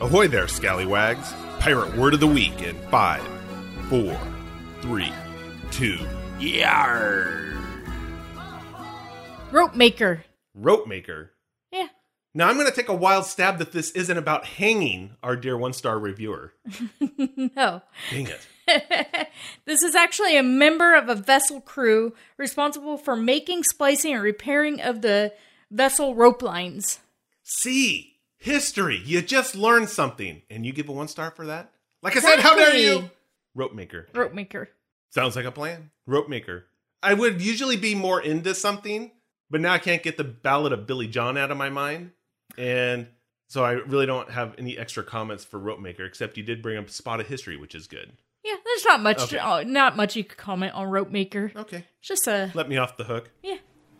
Ahoy 0.00 0.26
there, 0.26 0.48
scallywags. 0.48 1.32
Pirate 1.60 1.96
word 1.96 2.14
of 2.14 2.20
the 2.20 2.26
week 2.26 2.62
in 2.62 2.74
five, 2.90 3.22
four, 3.88 4.18
three, 4.84 5.10
two. 5.70 5.96
Yarr. 6.38 7.56
Rope 9.50 9.74
maker. 9.74 10.22
Rope 10.52 10.86
maker. 10.86 11.30
Yeah. 11.72 11.88
Now 12.34 12.50
I'm 12.50 12.56
going 12.56 12.66
to 12.68 12.76
take 12.76 12.90
a 12.90 12.94
wild 12.94 13.24
stab 13.24 13.56
that 13.60 13.72
this 13.72 13.92
isn't 13.92 14.18
about 14.18 14.44
hanging 14.44 15.16
our 15.22 15.36
dear 15.36 15.56
one 15.56 15.72
star 15.72 15.98
reviewer. 15.98 16.52
No. 17.56 17.80
Dang 18.10 18.28
it. 18.28 18.46
This 19.64 19.82
is 19.82 19.94
actually 19.94 20.36
a 20.36 20.42
member 20.42 20.94
of 20.94 21.08
a 21.08 21.14
vessel 21.14 21.62
crew 21.62 22.12
responsible 22.36 22.98
for 22.98 23.16
making, 23.16 23.62
splicing, 23.64 24.12
and 24.12 24.22
repairing 24.22 24.82
of 24.82 25.00
the 25.00 25.32
vessel 25.70 26.14
rope 26.14 26.42
lines. 26.42 26.98
See, 27.42 28.16
history. 28.36 29.00
You 29.02 29.22
just 29.22 29.54
learned 29.54 29.88
something, 29.88 30.42
and 30.50 30.66
you 30.66 30.74
give 30.74 30.90
a 30.90 30.92
one 30.92 31.08
star 31.08 31.30
for 31.30 31.46
that. 31.46 31.72
Like 32.02 32.16
I 32.16 32.20
said, 32.20 32.40
how 32.40 32.54
dare 32.54 32.76
you? 32.76 33.10
Exactly. 33.54 33.60
Rope 33.62 33.74
maker. 33.74 34.08
Rope 34.14 34.32
maker. 34.34 34.68
Sounds 35.10 35.36
like 35.36 35.44
a 35.44 35.52
plan. 35.52 35.90
Rope 36.06 36.28
maker. 36.28 36.66
I 37.02 37.14
would 37.14 37.40
usually 37.42 37.76
be 37.76 37.94
more 37.94 38.20
into 38.20 38.54
something, 38.54 39.12
but 39.50 39.60
now 39.60 39.72
I 39.74 39.78
can't 39.78 40.02
get 40.02 40.16
the 40.16 40.24
Ballad 40.24 40.72
of 40.72 40.86
Billy 40.86 41.06
John 41.06 41.36
out 41.36 41.50
of 41.50 41.56
my 41.56 41.68
mind, 41.70 42.12
and 42.58 43.06
so 43.48 43.62
I 43.64 43.72
really 43.72 44.06
don't 44.06 44.30
have 44.30 44.54
any 44.58 44.76
extra 44.78 45.04
comments 45.04 45.44
for 45.44 45.58
rope 45.58 45.78
maker. 45.80 46.04
Except 46.04 46.36
you 46.36 46.42
did 46.42 46.62
bring 46.62 46.78
up 46.78 46.88
spot 46.90 47.20
of 47.20 47.28
history, 47.28 47.56
which 47.56 47.74
is 47.74 47.86
good. 47.86 48.12
Yeah, 48.42 48.54
there's 48.64 48.84
not 48.84 49.00
much. 49.02 49.22
Okay. 49.22 49.38
uh, 49.38 49.62
not 49.64 49.96
much 49.96 50.16
you 50.16 50.24
could 50.24 50.38
comment 50.38 50.74
on 50.74 50.86
rope 50.88 51.10
maker. 51.10 51.52
Okay, 51.54 51.84
It's 52.00 52.08
just 52.08 52.26
a 52.26 52.50
let 52.54 52.68
me 52.68 52.76
off 52.78 52.96
the 52.96 53.04
hook. 53.04 53.30
yeah. 53.42 53.56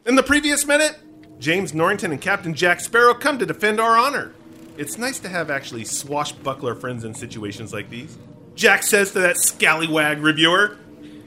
In 0.06 0.16
the 0.16 0.22
previous 0.22 0.66
minute, 0.66 0.98
James 1.38 1.72
Norrington 1.74 2.10
and 2.12 2.20
Captain 2.20 2.52
Jack 2.54 2.80
Sparrow 2.80 3.14
come 3.14 3.38
to 3.38 3.46
defend 3.46 3.80
our 3.80 3.96
honor. 3.96 4.32
It's 4.76 4.98
nice 4.98 5.18
to 5.20 5.28
have 5.28 5.50
actually 5.50 5.84
swashbuckler 5.84 6.74
friends 6.74 7.04
in 7.04 7.14
situations 7.14 7.72
like 7.72 7.88
these. 7.90 8.18
Jack 8.54 8.82
says 8.82 9.12
to 9.12 9.20
that 9.20 9.36
scallywag 9.36 10.20
reviewer, 10.20 10.78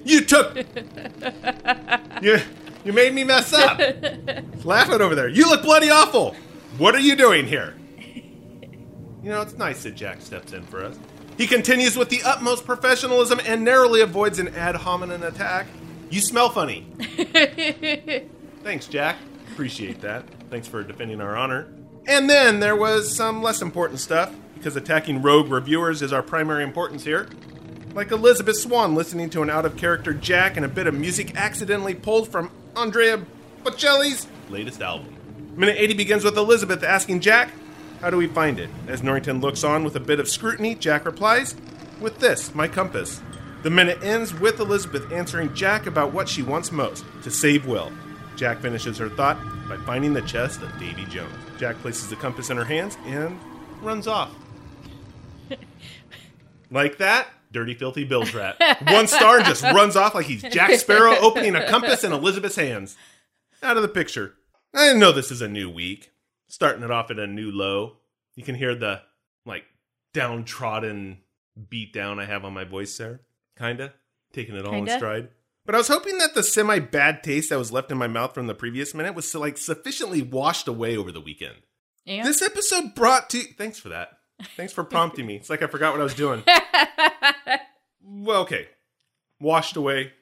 "You 0.04 0.22
took, 0.22 0.56
you, 2.22 2.40
you 2.86 2.94
made 2.94 3.14
me 3.14 3.24
mess 3.24 3.54
up. 3.54 3.80
Laughing 4.64 5.02
over 5.02 5.16
there. 5.16 5.28
You 5.28 5.50
look 5.50 5.64
bloody 5.64 5.90
awful. 5.90 6.36
What 6.78 6.96
are 6.96 7.00
you 7.00 7.16
doing 7.16 7.46
here?" 7.46 7.76
You 9.24 9.34
know, 9.34 9.42
it's 9.42 9.58
nice 9.58 9.84
that 9.84 9.96
Jack 9.96 10.22
steps 10.22 10.54
in 10.54 10.64
for 10.64 10.84
us. 10.86 10.98
He 11.38 11.48
continues 11.48 11.98
with 11.98 12.10
the 12.10 12.22
utmost 12.24 12.66
professionalism 12.66 13.40
and 13.46 13.64
narrowly 13.64 14.02
avoids 14.02 14.40
an 14.40 14.48
ad 14.56 14.76
hominem 14.76 15.22
attack. 15.24 15.68
You 16.10 16.22
smell 16.22 16.50
funny. 16.50 16.88
Thanks, 18.64 18.88
Jack. 18.88 19.18
Appreciate 19.52 20.02
that. 20.02 20.24
Thanks 20.50 20.68
for 20.68 20.82
defending 20.84 21.20
our 21.20 21.36
honor. 21.36 21.68
And 22.08 22.30
then 22.30 22.60
there 22.60 22.76
was 22.76 23.14
some 23.14 23.44
less 23.44 23.62
important 23.62 24.00
stuff, 24.00 24.34
because 24.58 24.76
attacking 24.76 25.22
rogue 25.22 25.50
reviewers 25.50 26.02
is 26.02 26.12
our 26.12 26.24
primary 26.24 26.64
importance 26.64 27.04
here. 27.04 27.30
Like 27.94 28.12
Elizabeth 28.12 28.58
Swann 28.58 28.96
listening 28.96 29.30
to 29.32 29.42
an 29.42 29.50
out 29.50 29.66
of 29.66 29.78
character 29.78 30.14
Jack 30.14 30.58
and 30.58 30.66
a 30.66 30.70
bit 30.70 30.88
of 30.88 30.94
music 30.94 31.36
accidentally 31.36 31.96
pulled 31.96 32.30
from 32.30 32.52
Andrea 32.76 33.26
Bocelli's 33.64 34.28
latest 34.50 34.82
album. 34.82 35.16
Minute 35.56 35.78
80 35.80 35.94
begins 35.96 36.24
with 36.24 36.38
Elizabeth 36.38 36.84
asking 36.84 37.22
Jack, 37.22 37.52
How 38.02 38.10
do 38.10 38.18
we 38.18 38.28
find 38.28 38.60
it? 38.60 38.70
As 38.88 39.02
Norrington 39.02 39.42
looks 39.42 39.64
on 39.64 39.84
with 39.84 39.96
a 39.96 40.00
bit 40.00 40.20
of 40.20 40.30
scrutiny, 40.30 40.76
Jack 40.76 41.06
replies, 41.06 41.56
With 42.00 42.20
this, 42.20 42.54
my 42.54 42.68
compass. 42.68 43.22
The 43.64 43.72
minute 43.72 44.04
ends 44.04 44.34
with 44.34 44.60
Elizabeth 44.60 45.12
answering 45.12 45.54
Jack 45.56 45.88
about 45.88 46.14
what 46.14 46.30
she 46.30 46.44
wants 46.44 46.72
most 46.72 47.04
to 47.24 47.32
save 47.32 47.66
Will. 47.66 47.92
Jack 48.36 48.62
finishes 48.62 49.00
her 49.00 49.10
thought 49.10 49.40
by 49.68 49.78
finding 49.78 50.14
the 50.14 50.22
chest 50.22 50.62
of 50.62 50.80
Davy 50.80 51.06
Jones. 51.06 51.34
Jack 51.58 51.76
places 51.78 52.08
the 52.08 52.16
compass 52.16 52.52
in 52.52 52.58
her 52.58 52.64
hands 52.64 52.96
and 53.08 53.40
runs 53.82 54.08
off. 54.08 54.32
Like 56.70 56.98
that, 56.98 57.28
dirty, 57.52 57.74
filthy 57.74 58.04
bilge 58.04 58.34
rat. 58.34 58.58
One 58.88 59.08
star 59.08 59.40
just 59.42 59.64
runs 59.64 59.96
off 59.96 60.16
like 60.16 60.26
he's 60.26 60.42
Jack 60.44 60.72
Sparrow 60.80 61.16
opening 61.18 61.56
a 61.56 61.68
compass 61.68 62.04
in 62.04 62.12
Elizabeth's 62.12 62.56
hands. 62.56 62.96
Out 63.64 63.78
of 63.78 63.84
the 63.84 63.90
picture. 63.90 64.34
I 64.74 64.94
know 64.94 65.12
this 65.12 65.32
is 65.32 65.42
a 65.42 65.48
new 65.48 65.70
week. 65.70 66.12
Starting 66.48 66.84
it 66.84 66.92
off 66.92 67.10
at 67.12 67.20
a 67.20 67.28
new 67.28 67.52
low. 67.52 67.98
You 68.36 68.44
can 68.44 68.56
hear 68.56 68.76
the, 68.76 69.02
like, 69.46 69.64
downtrodden 70.14 71.20
beat 71.70 71.94
down 71.94 72.20
I 72.20 72.26
have 72.26 72.46
on 72.46 72.54
my 72.54 72.64
voice 72.64 72.96
there. 72.98 73.22
Kinda. 73.58 73.94
Taking 74.34 74.56
it 74.56 74.66
all 74.66 74.74
in 74.74 74.86
Kinda. 74.86 74.98
stride. 74.98 75.30
But 75.66 75.76
I 75.76 75.80
was 75.80 75.88
hoping 75.88 76.18
that 76.20 76.34
the 76.34 76.44
semi 76.44 76.80
bad 76.80 77.24
taste 77.24 77.50
that 77.50 77.58
was 77.58 77.72
left 77.72 77.92
in 77.92 77.98
my 77.98 78.08
mouth 78.08 78.34
from 78.34 78.48
the 78.48 78.54
previous 78.56 78.94
minute 78.94 79.16
was 79.16 79.34
like 79.36 79.58
sufficiently 79.58 80.22
washed 80.22 80.68
away 80.68 80.96
over 80.96 81.12
the 81.12 81.20
weekend. 81.20 81.56
Yeah. 82.06 82.24
This 82.24 82.42
episode 82.42 82.96
brought 82.96 83.30
to 83.32 83.42
thanks 83.42 83.78
for 83.80 83.90
that. 83.90 84.17
Thanks 84.56 84.74
for 84.74 84.84
prompting 84.84 85.26
me. 85.26 85.36
It's 85.36 85.50
like 85.50 85.62
I 85.62 85.68
forgot 85.68 85.94
what 85.94 86.02
I 86.02 86.04
was 86.04 86.14
doing. 86.14 86.44
well, 88.04 88.42
okay. 88.42 88.68
Washed 89.40 89.76
away. 89.76 90.14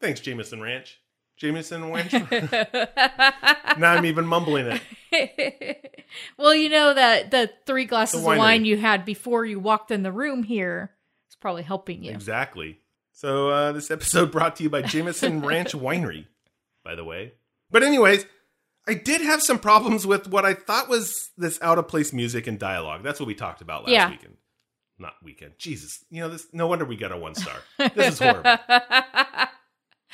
Thanks, 0.00 0.20
Jameson 0.20 0.60
Ranch. 0.60 1.00
Jameson 1.36 1.90
Ranch. 1.90 2.12
now 3.78 3.92
I'm 3.92 4.06
even 4.06 4.26
mumbling 4.26 4.78
it. 5.12 6.00
well, 6.38 6.54
you 6.54 6.68
know 6.68 6.94
that 6.94 7.30
the 7.30 7.50
three 7.66 7.86
glasses 7.86 8.22
The 8.22 8.30
of 8.30 8.38
wine 8.38 8.64
you 8.64 8.76
had 8.76 9.04
before 9.04 9.44
you 9.44 9.58
walked 9.58 9.90
in 9.90 10.02
the 10.02 10.12
room 10.12 10.42
here 10.42 10.92
is 11.28 11.36
probably 11.36 11.62
helping 11.62 12.04
you. 12.04 12.12
Exactly. 12.12 12.78
So 13.12 13.50
uh, 13.50 13.72
this 13.72 13.90
episode 13.90 14.30
brought 14.30 14.56
to 14.56 14.62
you 14.62 14.70
by 14.70 14.82
Jameson 14.82 15.40
Ranch 15.40 15.72
Winery, 15.72 16.26
by 16.84 16.94
the 16.94 17.04
way. 17.04 17.32
But 17.70 17.82
anyways, 17.82 18.26
I 18.86 18.94
did 18.94 19.20
have 19.22 19.42
some 19.42 19.58
problems 19.58 20.06
with 20.06 20.28
what 20.28 20.44
I 20.44 20.54
thought 20.54 20.88
was 20.88 21.30
this 21.38 21.58
out 21.62 21.78
of 21.78 21.88
place 21.88 22.12
music 22.12 22.46
and 22.46 22.58
dialogue. 22.58 23.02
That's 23.02 23.18
what 23.18 23.26
we 23.26 23.34
talked 23.34 23.62
about 23.62 23.82
last 23.84 23.92
Yeah. 23.92 24.10
weekend. 24.10 24.36
Not 24.98 25.14
weekend. 25.22 25.54
Jesus. 25.58 26.04
You 26.10 26.20
know, 26.22 26.28
this 26.28 26.46
no 26.52 26.66
wonder 26.66 26.84
we 26.84 26.96
got 26.96 27.10
a 27.12 27.16
one 27.16 27.34
star. 27.34 27.56
This 27.94 28.14
is 28.14 28.18
horrible. 28.20 28.56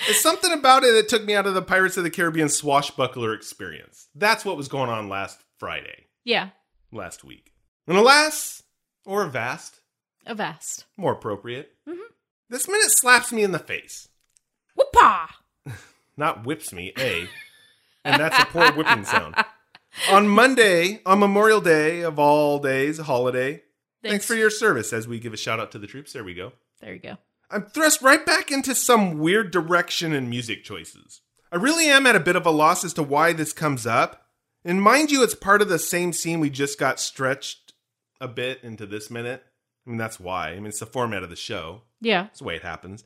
It's 0.09 0.23
something 0.23 0.51
about 0.53 0.83
it 0.83 0.93
that 0.93 1.09
took 1.11 1.25
me 1.27 1.35
out 1.35 1.47
of 1.47 1.53
the 1.53 1.61
Pirates 1.61 1.99
of 1.99 2.05
the 2.05 2.11
Caribbean 2.11 2.49
swashbuckler 2.49 3.35
experience. 3.35 4.09
That's 4.15 4.47
what 4.47 4.57
was 4.57 4.67
going 4.69 4.89
on 4.89 5.11
last 5.11 5.45
Friday, 5.59 6.07
Yeah, 6.25 6.51
last 6.91 7.23
week. 7.23 7.53
And 7.87 7.99
alas, 7.99 8.63
or 9.05 9.25
a 9.25 9.29
vast, 9.29 9.81
a 10.25 10.35
vast. 10.35 10.87
more 10.97 11.13
appropriate, 11.13 11.73
mm-hmm. 11.87 12.01
this 12.49 12.67
minute 12.67 12.91
slaps 12.93 13.31
me 13.31 13.43
in 13.43 13.53
the 13.53 13.59
face. 13.59 14.09
Whoopah! 14.75 15.27
Not 16.17 16.47
whips 16.47 16.73
me, 16.73 16.95
A. 16.99 17.29
And 18.05 18.21
that's 18.21 18.39
a 18.39 18.47
poor 18.47 18.73
whipping 18.73 19.05
sound. 19.05 19.35
On 20.11 20.29
Monday, 20.29 21.01
on 21.05 21.19
Memorial 21.19 21.61
Day 21.61 22.03
of 22.03 22.19
all 22.19 22.59
days, 22.59 22.99
a 22.99 23.05
holiday, 23.05 23.63
thanks 24.03 24.25
for 24.25 24.35
your 24.35 24.51
service 24.51 24.93
as 24.93 25.09
we 25.09 25.19
give 25.19 25.35
a 25.35 25.37
shout 25.37 25.61
out 25.61 25.73
to 25.73 25.79
the 25.79 25.87
troops. 25.87 26.13
There 26.13 26.25
we 26.25 26.35
go. 26.35 26.53
There 26.81 26.93
you 26.93 27.01
go. 27.01 27.19
I'm 27.51 27.67
thrust 27.67 28.01
right 28.01 28.25
back 28.25 28.51
into 28.51 28.75
some 28.75 29.19
weird 29.19 29.51
direction 29.51 30.13
and 30.13 30.31
music 30.31 30.63
choices. 30.63 31.21
I 31.53 31.57
really 31.57 31.87
am 31.87 32.07
at 32.07 32.15
a 32.15 32.21
bit 32.21 32.37
of 32.37 32.47
a 32.47 32.51
loss 32.51 32.85
as 32.85 32.95
to 32.95 33.03
why 33.03 33.33
this 33.33 33.53
comes 33.53 33.87
up. 33.87 34.27
And 34.65 34.81
mind 34.81 35.11
you, 35.11 35.23
it's 35.23 35.35
part 35.35 35.63
of 35.63 35.69
the 35.69 35.79
same 35.79 36.13
scene 36.13 36.39
we 36.39 36.51
just 36.51 36.79
got 36.79 37.01
stretched 37.01 37.73
a 38.21 38.29
bit 38.29 38.63
into 38.63 38.87
this 38.87 39.11
minute. 39.11 39.43
I 39.87 39.91
mean, 39.91 39.99
that's 39.99 40.21
why. 40.21 40.51
I 40.51 40.57
mean, 40.57 40.67
it's 40.67 40.79
the 40.79 40.87
format 40.87 41.25
of 41.25 41.31
the 41.31 41.37
show. 41.37 41.83
Yeah. 42.01 42.25
That's 42.25 42.39
the 42.39 42.45
way 42.45 42.57
it 42.57 42.63
happens. 42.63 43.05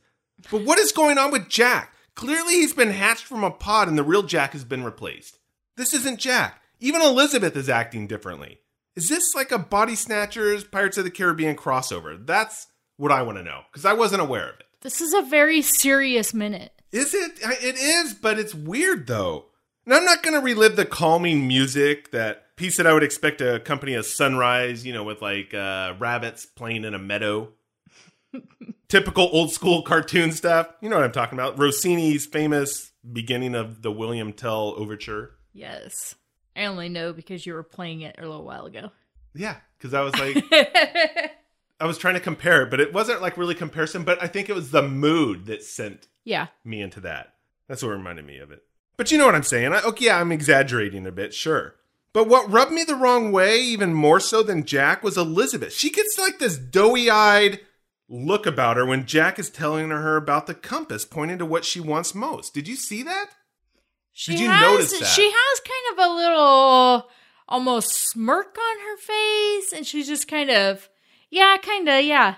But 0.51 0.63
what 0.63 0.77
is 0.77 0.91
going 0.91 1.17
on 1.17 1.31
with 1.31 1.49
Jack? 1.49 1.94
Clearly, 2.15 2.55
he's 2.55 2.73
been 2.73 2.91
hatched 2.91 3.25
from 3.25 3.43
a 3.43 3.51
pod 3.51 3.87
and 3.87 3.97
the 3.97 4.03
real 4.03 4.23
Jack 4.23 4.53
has 4.53 4.63
been 4.63 4.83
replaced. 4.83 5.39
This 5.77 5.93
isn't 5.93 6.19
Jack. 6.19 6.61
Even 6.79 7.01
Elizabeth 7.01 7.55
is 7.55 7.69
acting 7.69 8.07
differently. 8.07 8.59
Is 8.95 9.09
this 9.09 9.35
like 9.35 9.51
a 9.51 9.59
Body 9.59 9.95
Snatchers 9.95 10.63
Pirates 10.63 10.97
of 10.97 11.03
the 11.03 11.11
Caribbean 11.11 11.55
crossover? 11.55 12.25
That's 12.25 12.67
what 12.97 13.11
I 13.11 13.21
want 13.23 13.37
to 13.37 13.43
know 13.43 13.61
because 13.71 13.85
I 13.85 13.93
wasn't 13.93 14.21
aware 14.21 14.49
of 14.49 14.59
it. 14.59 14.65
This 14.81 15.01
is 15.01 15.13
a 15.13 15.21
very 15.21 15.61
serious 15.61 16.33
minute. 16.33 16.71
Is 16.91 17.13
it? 17.13 17.33
It 17.41 17.75
is, 17.75 18.13
but 18.13 18.39
it's 18.39 18.55
weird 18.55 19.07
though. 19.07 19.45
And 19.85 19.93
I'm 19.93 20.05
not 20.05 20.23
going 20.23 20.33
to 20.33 20.39
relive 20.39 20.77
the 20.77 20.85
calming 20.85 21.47
music 21.47 22.11
that 22.11 22.55
piece 22.55 22.77
that 22.77 22.87
I 22.87 22.93
would 22.93 23.03
expect 23.03 23.39
to 23.39 23.55
accompany 23.55 23.93
a 23.93 24.03
sunrise, 24.03 24.85
you 24.85 24.93
know, 24.93 25.03
with 25.03 25.21
like 25.21 25.53
uh, 25.53 25.93
rabbits 25.99 26.45
playing 26.45 26.85
in 26.85 26.93
a 26.93 26.99
meadow. 26.99 27.49
Typical 28.87 29.29
old 29.31 29.51
school 29.51 29.81
cartoon 29.81 30.31
stuff. 30.31 30.67
You 30.81 30.89
know 30.89 30.95
what 30.97 31.05
I'm 31.05 31.11
talking 31.11 31.37
about. 31.37 31.57
Rossini's 31.57 32.25
famous 32.25 32.91
beginning 33.11 33.55
of 33.55 33.81
the 33.81 33.91
William 33.91 34.31
Tell 34.33 34.73
overture. 34.77 35.31
Yes. 35.53 36.15
I 36.55 36.65
only 36.65 36.89
know 36.89 37.11
because 37.13 37.45
you 37.45 37.53
were 37.53 37.63
playing 37.63 38.01
it 38.01 38.15
a 38.17 38.21
little 38.21 38.43
while 38.45 38.65
ago. 38.65 38.91
Yeah, 39.33 39.55
because 39.77 39.93
I 39.93 40.01
was 40.01 40.13
like, 40.17 40.45
I 41.79 41.85
was 41.85 41.97
trying 41.97 42.13
to 42.13 42.19
compare 42.21 42.63
it, 42.63 42.69
but 42.69 42.79
it 42.79 42.93
wasn't 42.93 43.21
like 43.21 43.37
really 43.37 43.55
comparison. 43.55 44.03
But 44.03 44.21
I 44.23 44.27
think 44.27 44.49
it 44.49 44.55
was 44.55 44.71
the 44.71 44.81
mood 44.81 45.47
that 45.47 45.63
sent 45.63 46.07
Yeah. 46.23 46.47
me 46.63 46.81
into 46.81 47.01
that. 47.01 47.33
That's 47.67 47.83
what 47.83 47.89
reminded 47.89 48.25
me 48.25 48.37
of 48.37 48.51
it. 48.51 48.63
But 48.97 49.11
you 49.11 49.17
know 49.17 49.25
what 49.25 49.35
I'm 49.35 49.43
saying. 49.43 49.73
I, 49.73 49.81
okay, 49.81 50.05
yeah, 50.05 50.21
I'm 50.21 50.31
exaggerating 50.31 51.05
a 51.05 51.11
bit, 51.11 51.33
sure. 51.33 51.75
But 52.13 52.29
what 52.29 52.49
rubbed 52.49 52.71
me 52.71 52.85
the 52.85 52.95
wrong 52.95 53.33
way, 53.33 53.59
even 53.59 53.93
more 53.93 54.21
so 54.21 54.41
than 54.41 54.63
Jack, 54.63 55.03
was 55.03 55.17
Elizabeth. 55.17 55.73
She 55.73 55.89
gets 55.89 56.17
like 56.17 56.39
this 56.39 56.57
doughy 56.57 57.09
eyed 57.09 57.59
look 58.07 58.45
about 58.45 58.77
her 58.77 58.85
when 58.85 59.05
Jack 59.05 59.39
is 59.39 59.49
telling 59.49 59.89
her 59.89 60.15
about 60.15 60.47
the 60.47 60.53
compass, 60.53 61.05
pointing 61.05 61.37
to 61.39 61.45
what 61.45 61.65
she 61.65 61.79
wants 61.79 62.15
most. 62.15 62.53
Did 62.53 62.67
you 62.67 62.75
see 62.75 63.03
that? 63.03 63.27
She 64.11 64.31
Did 64.31 64.41
you 64.41 64.49
has, 64.49 64.61
notice 64.61 64.99
that? 64.99 65.05
She 65.07 65.29
has 65.29 65.59
kind 65.59 65.99
of 65.99 66.05
a 66.05 66.15
little 66.15 67.09
almost 67.47 68.09
smirk 68.09 68.57
on 68.57 68.79
her 68.79 68.97
face, 68.97 69.73
and 69.73 69.85
she's 69.85 70.07
just 70.07 70.27
kind 70.27 70.49
of, 70.49 70.89
yeah, 71.29 71.57
kind 71.61 71.89
of, 71.89 72.03
yeah. 72.03 72.35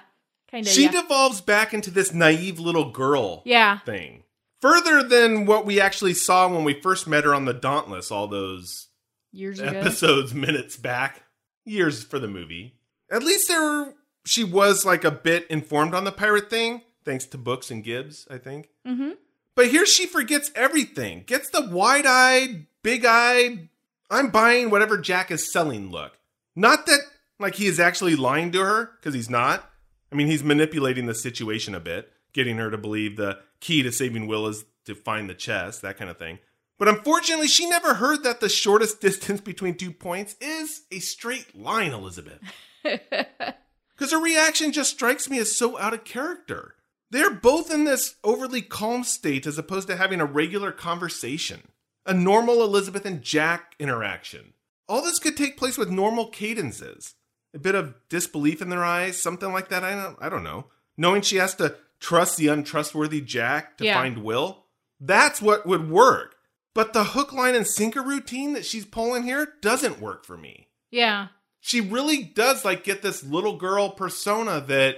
Kind 0.50 0.65
of. 0.65 0.71
she 0.71 0.83
yeah. 0.86 1.01
devolves 1.01 1.41
back 1.41 1.74
into 1.74 1.91
this 1.91 2.13
naive 2.13 2.59
little 2.59 2.91
girl 2.91 3.43
yeah. 3.45 3.79
thing. 3.79 4.24
Further 4.62 5.03
than 5.03 5.45
what 5.45 5.65
we 5.65 5.79
actually 5.79 6.13
saw 6.13 6.47
when 6.47 6.63
we 6.63 6.81
first 6.81 7.07
met 7.07 7.25
her 7.25 7.36
on 7.36 7.45
the 7.45 7.53
Dauntless 7.53 8.12
all 8.12 8.27
those 8.27 8.88
Years 9.31 9.59
ago. 9.59 9.69
episodes, 9.69 10.33
minutes 10.33 10.77
back, 10.77 11.24
years 11.63 12.03
for 12.03 12.17
the 12.17 12.27
movie. 12.27 12.79
At 13.12 13.24
least 13.24 13.47
there 13.50 13.62
were, 13.62 13.93
she 14.27 14.43
was 14.43 14.86
like 14.86 15.03
a 15.03 15.12
bit 15.12 15.48
informed 15.50 15.93
on 15.93 16.03
the 16.03 16.12
pirate 16.12 16.50
thing, 16.50 16.81
thanks 17.05 17.25
to 17.25 17.38
books 17.38 17.72
and 17.72 17.84
Gibbs, 17.84 18.27
I 18.29 18.38
think. 18.38 18.69
Mm-hmm. 18.86 19.12
But 19.55 19.67
here 19.67 19.86
she 19.86 20.05
forgets 20.05 20.51
everything, 20.55 21.24
gets 21.25 21.50
the 21.50 21.67
wide 21.67 22.05
eyed, 22.05 22.67
big 22.84 23.05
eyed, 23.05 23.69
I'm 24.10 24.29
buying 24.29 24.69
whatever 24.69 24.98
Jack 24.98 25.31
is 25.31 25.51
selling 25.51 25.89
look. 25.89 26.19
Not 26.55 26.86
that 26.86 27.00
like 27.39 27.55
he 27.55 27.67
is 27.67 27.79
actually 27.79 28.15
lying 28.15 28.51
to 28.51 28.60
her, 28.60 28.91
because 28.98 29.13
he's 29.13 29.29
not. 29.29 29.69
I 30.12 30.15
mean, 30.15 30.27
he's 30.27 30.43
manipulating 30.43 31.05
the 31.05 31.13
situation 31.13 31.75
a 31.75 31.79
bit, 31.79 32.12
getting 32.34 32.57
her 32.57 32.72
to 32.72 32.77
believe 32.77 33.17
the 33.17 33.39
key 33.60 33.84
to 33.84 33.91
saving 33.91 34.27
Will 34.27 34.48
is 34.48 34.65
to 34.86 34.96
find 34.96 35.29
the 35.29 35.34
chest, 35.36 35.81
that 35.81 35.98
kind 35.98 36.10
of 36.10 36.17
thing. 36.17 36.39
But 36.79 36.88
unfortunately, 36.88 37.48
she 37.48 37.67
never 37.67 37.96
heard 37.96 38.24
that 38.24 38.39
the 38.39 38.50
shortest 38.50 39.01
distance 39.01 39.41
between 39.41 39.75
two 39.75 39.91
points 39.91 40.36
is 40.39 40.84
a 40.91 41.00
straight 41.00 41.55
line, 41.60 41.91
Elizabeth. 41.91 42.39
Because 43.98 44.12
her 44.12 44.20
reaction 44.22 44.72
just 44.72 44.92
strikes 44.92 45.30
me 45.30 45.39
as 45.39 45.56
so 45.56 45.77
out 45.80 45.94
of 45.94 46.04
character. 46.04 46.75
They're 47.10 47.34
both 47.34 47.74
in 47.74 47.86
this 47.86 48.16
overly 48.24 48.62
calm 48.62 49.04
state 49.04 49.48
as 49.48 49.58
opposed 49.58 49.88
to 49.88 49.96
having 49.96 50.20
a 50.20 50.25
regular 50.25 50.72
conversation, 50.72 51.70
a 52.06 52.13
normal 52.13 52.63
Elizabeth 52.63 53.06
and 53.06 53.22
Jack 53.22 53.74
interaction. 53.80 54.54
All 54.88 55.01
this 55.01 55.20
could 55.20 55.36
take 55.38 55.58
place 55.58 55.77
with 55.77 55.89
normal 55.89 56.27
cadences. 56.27 57.16
A 57.54 57.60
bit 57.60 57.75
of 57.75 57.96
disbelief 58.10 58.62
in 58.62 58.70
their 58.70 58.84
eyes, 58.84 59.22
something 59.22 59.51
like 59.51 59.70
that. 59.70 59.84
I 59.84 59.96
don't, 59.96 60.18
I 60.22 60.30
don't 60.30 60.44
know. 60.44 60.66
Knowing 60.98 61.22
she 61.22 61.38
has 61.38 61.56
to 61.56 61.75
trust 62.00 62.38
the 62.38 62.50
untrustworthy 62.50 63.22
Jack 63.22 63.77
to 63.77 63.86
Yeah. 63.86 63.96
find 63.96 64.24
Will, 64.24 64.66
that's 65.00 65.42
what 65.42 65.66
would 65.66 65.89
work. 65.89 66.36
But 66.75 66.94
the 66.94 67.04
hook, 67.04 67.34
line, 67.34 67.56
and 67.56 67.66
sinker 67.66 68.04
routine 68.04 68.54
that 68.54 68.66
she's 68.66 68.86
pulling 68.86 69.24
here 69.24 69.54
doesn't 69.62 70.00
work 70.00 70.25
for 70.25 70.38
me 70.38 70.68
Yeah. 70.92 71.30
She 71.67 71.81
really 71.81 72.24
does 72.24 72.63
like 72.63 72.83
get 72.83 73.01
this 73.01 73.24
little 73.24 73.57
girl 73.57 73.89
persona 73.89 74.62
that 74.62 74.95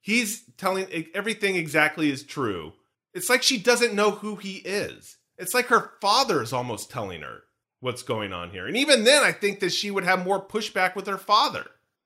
he's 0.00 0.42
telling 0.56 0.86
everything 1.14 1.56
exactly 1.56 2.10
is 2.10 2.22
true. 2.22 2.72
It's 3.14 3.28
like 3.30 3.42
she 3.42 3.58
doesn't 3.58 3.94
know 3.94 4.10
who 4.10 4.36
he 4.36 4.56
is. 4.56 5.16
It's 5.38 5.54
like 5.54 5.66
her 5.66 5.92
father 6.00 6.42
is 6.42 6.52
almost 6.52 6.90
telling 6.90 7.22
her 7.22 7.42
what's 7.80 8.02
going 8.02 8.32
on 8.32 8.50
here. 8.50 8.66
And 8.66 8.76
even 8.76 9.04
then, 9.04 9.22
I 9.24 9.32
think 9.32 9.60
that 9.60 9.72
she 9.72 9.90
would 9.90 10.04
have 10.04 10.24
more 10.24 10.44
pushback 10.44 10.94
with 10.94 11.06
her 11.06 11.16
father. 11.18 11.64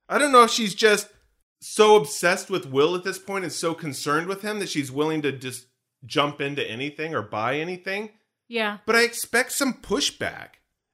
I 0.08 0.18
don't 0.18 0.30
know 0.32 0.44
if 0.44 0.50
she's 0.50 0.74
just 0.74 1.08
so 1.60 1.96
obsessed 1.96 2.48
with 2.50 2.66
Will 2.66 2.94
at 2.94 3.02
this 3.02 3.18
point 3.18 3.42
and 3.44 3.52
so 3.52 3.74
concerned 3.74 4.28
with 4.28 4.42
him 4.42 4.60
that 4.60 4.68
she's 4.68 4.92
willing 4.92 5.22
to 5.22 5.32
just 5.32 5.66
jump 6.06 6.40
into 6.40 6.62
anything 6.70 7.14
or 7.14 7.22
buy 7.22 7.56
anything 7.56 8.10
Yeah. 8.48 8.78
but 8.86 8.94
I 8.94 9.02
expect 9.02 9.50
some 9.52 9.72
pushback. 9.74 10.48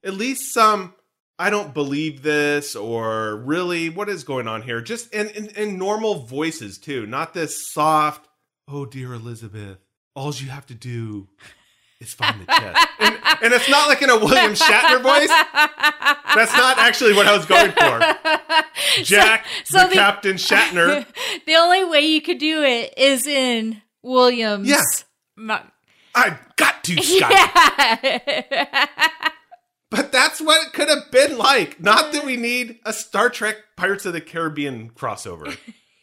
At 0.05 0.15
least 0.15 0.55
some, 0.55 0.95
I 1.41 1.49
don't 1.49 1.73
believe 1.73 2.21
this, 2.21 2.77
or 2.77 3.37
really, 3.37 3.89
what 3.89 4.11
is 4.11 4.25
going 4.25 4.47
on 4.47 4.61
here? 4.61 4.83
Just 4.83 5.11
in, 5.15 5.29
in, 5.57 5.79
normal 5.79 6.27
voices, 6.27 6.77
too. 6.77 7.07
Not 7.07 7.33
this 7.33 7.73
soft, 7.73 8.29
oh, 8.69 8.85
dear 8.85 9.15
Elizabeth, 9.15 9.79
all 10.15 10.35
you 10.35 10.51
have 10.51 10.67
to 10.67 10.75
do 10.75 11.29
is 11.99 12.13
find 12.13 12.43
the 12.43 12.45
chest. 12.45 12.89
and, 12.99 13.19
and 13.43 13.55
it's 13.55 13.71
not 13.71 13.89
like 13.89 14.03
in 14.03 14.11
a 14.11 14.19
William 14.19 14.53
Shatner 14.53 15.03
voice. 15.03 15.29
That's 16.35 16.53
not 16.53 16.77
actually 16.77 17.15
what 17.15 17.27
I 17.27 17.35
was 17.35 17.47
going 17.47 17.73
for. 17.73 19.03
Jack, 19.03 19.47
so 19.65 19.85
the, 19.85 19.89
the- 19.89 19.95
Captain 19.95 20.37
Shatner. 20.37 21.07
the 21.47 21.55
only 21.55 21.87
way 21.87 22.03
you 22.03 22.21
could 22.21 22.39
do 22.39 22.63
it 22.63 22.93
is 22.99 23.27
in 23.27 23.81
Williams. 24.03 24.69
Yeah. 24.69 24.83
mo- 25.37 25.63
I've 26.15 26.39
got 26.57 26.85
to, 26.85 27.03
Scott. 27.03 27.33
Yeah. 28.51 29.31
That's 30.41 30.47
what 30.49 30.67
it 30.67 30.73
could 30.73 30.89
have 30.89 31.11
been 31.11 31.37
like. 31.37 31.81
Not 31.81 32.13
that 32.13 32.25
we 32.25 32.37
need 32.37 32.79
a 32.87 32.95
Star 32.95 33.29
Trek 33.29 33.57
Pirates 33.77 34.07
of 34.07 34.15
the 34.15 34.23
Caribbean 34.23 34.91
crossover. 34.91 35.57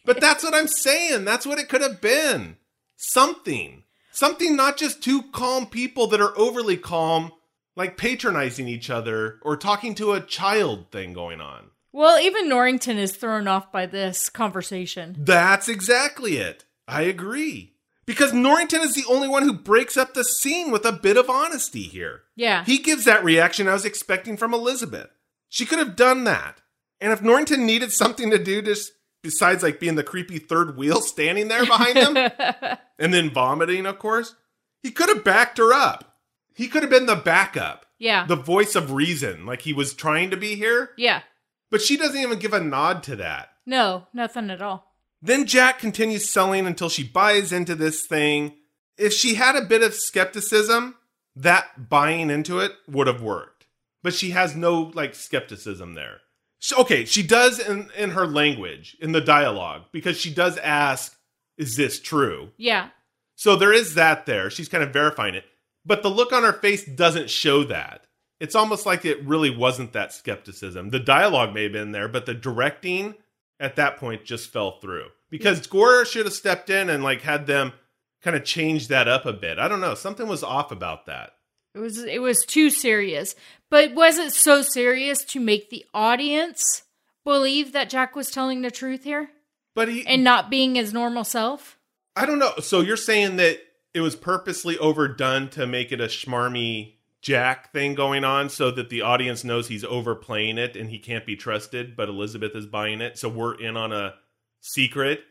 But 0.06 0.20
that's 0.22 0.44
what 0.44 0.54
I'm 0.54 0.68
saying. 0.68 1.26
That's 1.26 1.46
what 1.48 1.58
it 1.58 1.70
could 1.70 1.82
have 1.82 2.02
been. 2.02 2.58
Something. 2.98 3.84
Something 4.12 4.56
not 4.56 4.78
just 4.78 5.02
two 5.02 5.24
calm 5.32 5.66
people 5.66 6.06
that 6.08 6.22
are 6.22 6.38
overly 6.38 6.78
calm, 6.78 7.32
like 7.76 7.98
patronizing 7.98 8.68
each 8.68 8.92
other 8.92 9.40
or 9.42 9.58
talking 9.58 9.96
to 9.96 10.14
a 10.14 10.22
child 10.22 10.92
thing 10.92 11.14
going 11.14 11.42
on. 11.42 11.72
well, 11.92 12.20
even 12.20 12.48
Norrington 12.48 13.00
is 13.00 13.16
thrown 13.16 13.48
off 13.48 13.72
by 13.72 13.88
this 13.88 14.30
conversation. 14.30 15.16
That's 15.18 15.68
exactly 15.68 16.38
it. 16.38 16.64
I 16.88 17.02
agree. 17.04 17.74
Because 18.08 18.32
Norrington 18.34 18.82
is 18.82 18.96
the 18.96 19.06
only 19.08 19.28
one 19.28 19.44
who 19.44 19.54
breaks 19.54 19.98
up 19.98 20.14
the 20.14 20.24
scene 20.24 20.72
with 20.72 20.86
a 20.86 20.94
bit 20.94 21.18
of 21.18 21.30
honesty 21.30 21.84
here. 21.84 22.24
Yeah. 22.38 22.64
He 22.64 22.78
gives 22.78 23.04
that 23.04 23.24
reaction 23.24 23.68
I 23.68 23.74
was 23.74 23.86
expecting 23.86 24.38
from 24.38 24.54
Elizabeth. 24.54 25.10
She 25.50 25.66
could 25.66 25.78
have 25.78 25.98
done 25.98 26.24
that. 26.24 26.62
And 27.02 27.12
if 27.12 27.22
Norrington 27.22 27.66
needed 27.66 27.92
something 27.92 28.32
to 28.32 28.42
do 28.42 28.62
just 28.62 28.94
besides 29.22 29.62
like 29.62 29.80
being 29.80 29.96
the 29.96 30.04
creepy 30.04 30.40
third 30.40 30.78
wheel 30.78 31.02
standing 31.02 31.50
there 31.50 31.66
behind 31.66 31.98
him 31.98 32.18
and 32.98 33.14
then 33.14 33.30
vomiting, 33.30 33.86
of 33.86 34.00
course, 34.00 34.36
he 34.82 34.90
could 34.90 35.10
have 35.10 35.26
backed 35.26 35.58
her 35.58 35.74
up. 35.74 36.16
He 36.56 36.70
could 36.70 36.82
have 36.82 36.90
been 36.90 37.06
the 37.06 37.16
backup, 37.16 37.86
yeah. 38.00 38.26
the 38.26 38.36
voice 38.36 38.76
of 38.76 38.94
reason, 38.94 39.46
like 39.46 39.62
he 39.62 39.74
was 39.74 39.94
trying 39.94 40.32
to 40.32 40.38
be 40.38 40.56
here. 40.56 40.92
yeah. 40.98 41.22
But 41.70 41.82
she 41.82 41.98
doesn't 41.98 42.20
even 42.20 42.40
give 42.40 42.54
a 42.54 42.62
nod 42.62 43.04
to 43.04 43.18
that. 43.18 43.50
No, 43.66 44.08
nothing 44.14 44.50
at 44.50 44.62
all. 44.62 44.87
Then 45.22 45.46
Jack 45.46 45.80
continues 45.80 46.30
selling 46.30 46.68
until 46.68 46.90
she 46.90 47.04
buys 47.04 47.52
into 47.52 47.76
this 47.76 48.06
thing. 48.06 48.54
If 48.98 49.14
she 49.14 49.36
had 49.36 49.56
a 49.56 49.66
bit 49.66 49.82
of 49.84 49.94
skepticism, 49.94 50.96
that 51.36 51.90
buying 51.90 52.30
into 52.30 52.60
it 52.60 52.72
would 52.88 53.08
have 53.08 53.22
worked. 53.22 53.66
But 54.04 54.14
she 54.14 54.32
has 54.32 54.56
no 54.56 54.92
like 54.94 55.16
skepticism 55.16 55.94
there. 55.96 56.22
She- 56.60 56.76
okay, 56.76 57.06
she 57.06 57.24
does 57.24 57.60
in, 57.60 57.90
in 57.98 58.12
her 58.12 58.26
language, 58.26 58.96
in 59.00 59.12
the 59.12 59.22
dialogue, 59.22 59.84
because 59.92 60.18
she 60.20 60.34
does 60.34 60.58
ask, 60.58 61.16
Is 61.58 61.76
this 61.76 62.00
true? 62.00 62.52
Yeah. 62.58 62.90
So 63.36 63.56
there 63.56 63.74
is 63.74 63.96
that 63.96 64.26
there. 64.26 64.50
She's 64.50 64.70
kind 64.70 64.84
of 64.84 64.94
verifying 64.94 65.36
it. 65.36 65.46
But 65.86 66.04
the 66.04 66.10
look 66.10 66.34
on 66.34 66.44
her 66.44 66.54
face 66.54 66.84
doesn't 66.84 67.30
show 67.30 67.64
that. 67.66 68.06
It's 68.40 68.56
almost 68.56 68.86
like 68.86 69.06
it 69.06 69.24
really 69.26 69.56
wasn't 69.56 69.94
that 69.94 70.14
skepticism. 70.14 70.90
The 70.90 71.00
dialogue 71.00 71.54
may 71.54 71.64
have 71.64 71.72
been 71.72 71.92
there, 71.92 72.08
but 72.08 72.26
the 72.26 72.34
directing 72.34 73.16
at 73.60 73.76
that 73.76 73.98
point 73.98 74.26
just 74.26 74.52
fell 74.52 74.80
through. 74.80 75.08
Because 75.30 75.68
Gore 75.68 76.06
should 76.06 76.26
have 76.26 76.34
stepped 76.34 76.70
in 76.70 76.90
and 76.90 77.04
like 77.04 77.22
had 77.22 77.48
them 77.48 77.74
kind 78.22 78.36
of 78.36 78.44
change 78.44 78.88
that 78.88 79.08
up 79.08 79.26
a 79.26 79.34
bit. 79.34 79.60
I 79.60 79.68
don't 79.68 79.82
know. 79.82 79.96
Something 79.96 80.28
was 80.28 80.44
off 80.44 80.72
about 80.72 81.06
that. 81.06 81.32
It 81.76 81.80
was 81.80 82.04
it 82.04 82.22
was 82.22 82.44
too 82.46 82.70
serious. 82.70 83.36
But 83.70 83.94
was 83.94 84.18
it 84.18 84.34
so 84.34 84.62
serious 84.62 85.24
to 85.26 85.40
make 85.40 85.70
the 85.70 85.86
audience 85.94 86.84
believe 87.24 87.74
that 87.74 87.90
Jack 87.90 88.16
was 88.16 88.32
telling 88.32 88.62
the 88.62 88.72
truth 88.72 89.04
here 89.04 89.30
But 89.76 89.90
he 89.90 90.08
and 90.08 90.24
not 90.24 90.50
being 90.50 90.76
his 90.76 90.94
normal 90.94 91.24
self? 91.24 91.78
I 92.16 92.26
don't 92.26 92.40
know. 92.40 92.54
So 92.62 92.82
you're 92.82 92.98
saying 92.98 93.36
that 93.36 93.60
it 93.94 94.02
was 94.02 94.16
purposely 94.16 94.78
overdone 94.78 95.50
to 95.50 95.68
make 95.68 95.92
it 95.92 96.02
a 96.02 96.06
schmarmy 96.06 96.96
Jack 97.22 97.72
thing 97.74 97.96
going 97.96 98.24
on 98.24 98.50
so 98.50 98.70
that 98.72 98.90
the 98.90 99.02
audience 99.02 99.44
knows 99.44 99.68
he's 99.68 99.84
overplaying 99.84 100.58
it 100.58 100.76
and 100.76 100.90
he 100.90 101.00
can't 101.00 101.26
be 101.26 101.36
trusted, 101.36 101.96
but 101.98 102.10
Elizabeth 102.10 102.56
is 102.56 102.66
buying 102.68 103.02
it. 103.02 103.18
So 103.18 103.28
we're 103.28 103.56
in 103.56 103.76
on 103.76 103.92
a 103.92 104.14
secret 104.62 105.22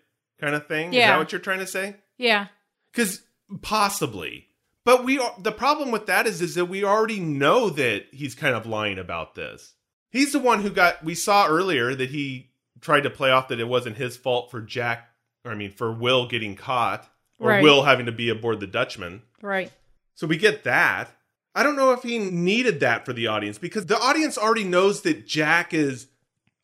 kind 0.41 0.55
of 0.55 0.67
thing. 0.67 0.89
Is 0.91 0.97
Yeah. 0.97 1.13
that 1.13 1.19
what 1.19 1.33
you're 1.33 1.41
trying 1.41 1.61
to 1.61 1.67
say? 1.67 1.97
Yeah. 2.19 2.49
Because 2.93 3.23
possibly. 3.63 4.47
But 4.85 5.05
we 5.05 5.19
are, 5.19 5.35
the 5.41 5.53
problem 5.53 5.91
with 5.91 6.07
that 6.07 6.27
is 6.27 6.41
is 6.41 6.55
that 6.55 6.67
we 6.67 6.85
already 6.85 7.19
know 7.21 7.71
that 7.71 8.07
he's 8.13 8.35
kind 8.35 8.55
of 8.55 8.67
lying 8.67 8.99
about 8.99 9.35
this. 9.35 9.75
He's 10.11 10.33
the 10.33 10.39
one 10.39 10.63
who 10.63 10.71
got 10.71 11.05
we 11.05 11.15
saw 11.15 11.47
earlier 11.49 11.95
that 11.95 12.11
he 12.11 12.51
tried 12.81 13.03
to 13.03 13.11
play 13.11 13.31
off 13.31 13.49
that 13.49 13.61
it 13.61 13.69
wasn't 13.69 13.97
his 13.97 14.17
fault 14.17 14.51
for 14.51 14.61
Jack 14.61 15.09
or 15.45 15.51
I 15.53 15.55
mean 15.57 15.73
for 15.73 15.93
Will 15.93 16.27
getting 16.29 16.55
caught 16.57 17.09
or 17.39 17.49
Right. 17.51 17.63
Will 17.63 17.83
having 17.83 18.07
to 18.07 18.13
be 18.13 18.29
aboard 18.29 18.61
the 18.61 18.67
Dutchman. 18.67 19.23
Right. 19.43 19.73
So 20.15 20.27
we 20.27 20.37
get 20.37 20.65
that. 20.65 21.11
I 21.57 21.63
don't 21.63 21.75
know 21.75 21.93
if 21.93 22.03
he 22.03 22.19
needed 22.19 22.81
that 22.81 23.07
for 23.07 23.15
the 23.15 23.29
audience 23.29 23.57
because 23.57 23.87
the 23.87 23.99
audience 23.99 24.37
already 24.37 24.63
knows 24.63 25.01
that 25.03 25.27
Jack 25.27 25.73
is 25.73 26.09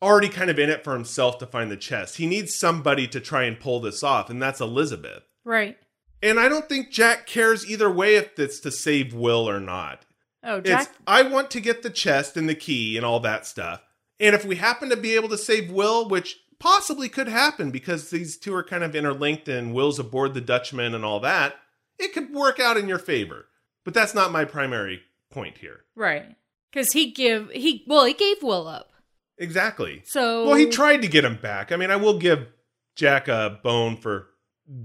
already 0.03 0.29
kind 0.29 0.51
of 0.51 0.59
in 0.59 0.69
it 0.69 0.83
for 0.83 0.93
himself 0.93 1.39
to 1.39 1.47
find 1.47 1.71
the 1.71 1.77
chest. 1.77 2.17
He 2.17 2.27
needs 2.27 2.55
somebody 2.55 3.07
to 3.07 3.19
try 3.19 3.43
and 3.43 3.59
pull 3.59 3.79
this 3.79 4.03
off, 4.03 4.29
and 4.29 4.39
that's 4.39 4.61
Elizabeth. 4.61 5.23
Right. 5.43 5.77
And 6.21 6.39
I 6.39 6.47
don't 6.47 6.69
think 6.69 6.91
Jack 6.91 7.25
cares 7.25 7.67
either 7.67 7.89
way 7.89 8.17
if 8.17 8.37
it's 8.37 8.59
to 8.59 8.71
save 8.71 9.15
Will 9.15 9.49
or 9.49 9.59
not. 9.59 10.05
Oh, 10.43 10.61
Jack. 10.61 10.81
It's 10.83 10.97
I 11.07 11.23
want 11.23 11.49
to 11.51 11.59
get 11.59 11.81
the 11.81 11.89
chest 11.89 12.37
and 12.37 12.47
the 12.47 12.53
key 12.53 12.95
and 12.95 13.03
all 13.03 13.19
that 13.21 13.47
stuff. 13.47 13.81
And 14.19 14.35
if 14.35 14.45
we 14.45 14.57
happen 14.57 14.89
to 14.89 14.95
be 14.95 15.15
able 15.15 15.29
to 15.29 15.39
save 15.39 15.71
Will, 15.71 16.07
which 16.07 16.39
possibly 16.59 17.09
could 17.09 17.27
happen 17.27 17.71
because 17.71 18.11
these 18.11 18.37
two 18.37 18.53
are 18.53 18.63
kind 18.63 18.83
of 18.83 18.95
interlinked 18.95 19.47
and 19.47 19.73
Will's 19.73 19.97
aboard 19.97 20.35
the 20.35 20.41
Dutchman 20.41 20.93
and 20.93 21.03
all 21.03 21.19
that, 21.21 21.55
it 21.97 22.13
could 22.13 22.31
work 22.31 22.59
out 22.59 22.77
in 22.77 22.87
your 22.87 22.99
favor. 22.99 23.47
But 23.85 23.93
that's 23.93 24.15
not 24.15 24.31
my 24.31 24.45
primary 24.45 25.01
point 25.29 25.57
here. 25.57 25.81
Right. 25.95 26.35
Because 26.71 26.93
he 26.93 27.11
give 27.11 27.49
he 27.51 27.83
well 27.87 28.05
he 28.05 28.13
gave 28.13 28.41
Will 28.41 28.67
up. 28.67 28.91
Exactly. 29.37 30.01
So 30.05 30.45
Well, 30.47 30.55
he 30.55 30.67
tried 30.67 31.01
to 31.01 31.07
get 31.07 31.25
him 31.25 31.37
back. 31.41 31.71
I 31.71 31.75
mean, 31.75 31.91
I 31.91 31.95
will 31.95 32.17
give 32.19 32.47
Jack 32.95 33.27
a 33.27 33.59
bone 33.63 33.97
for 33.97 34.27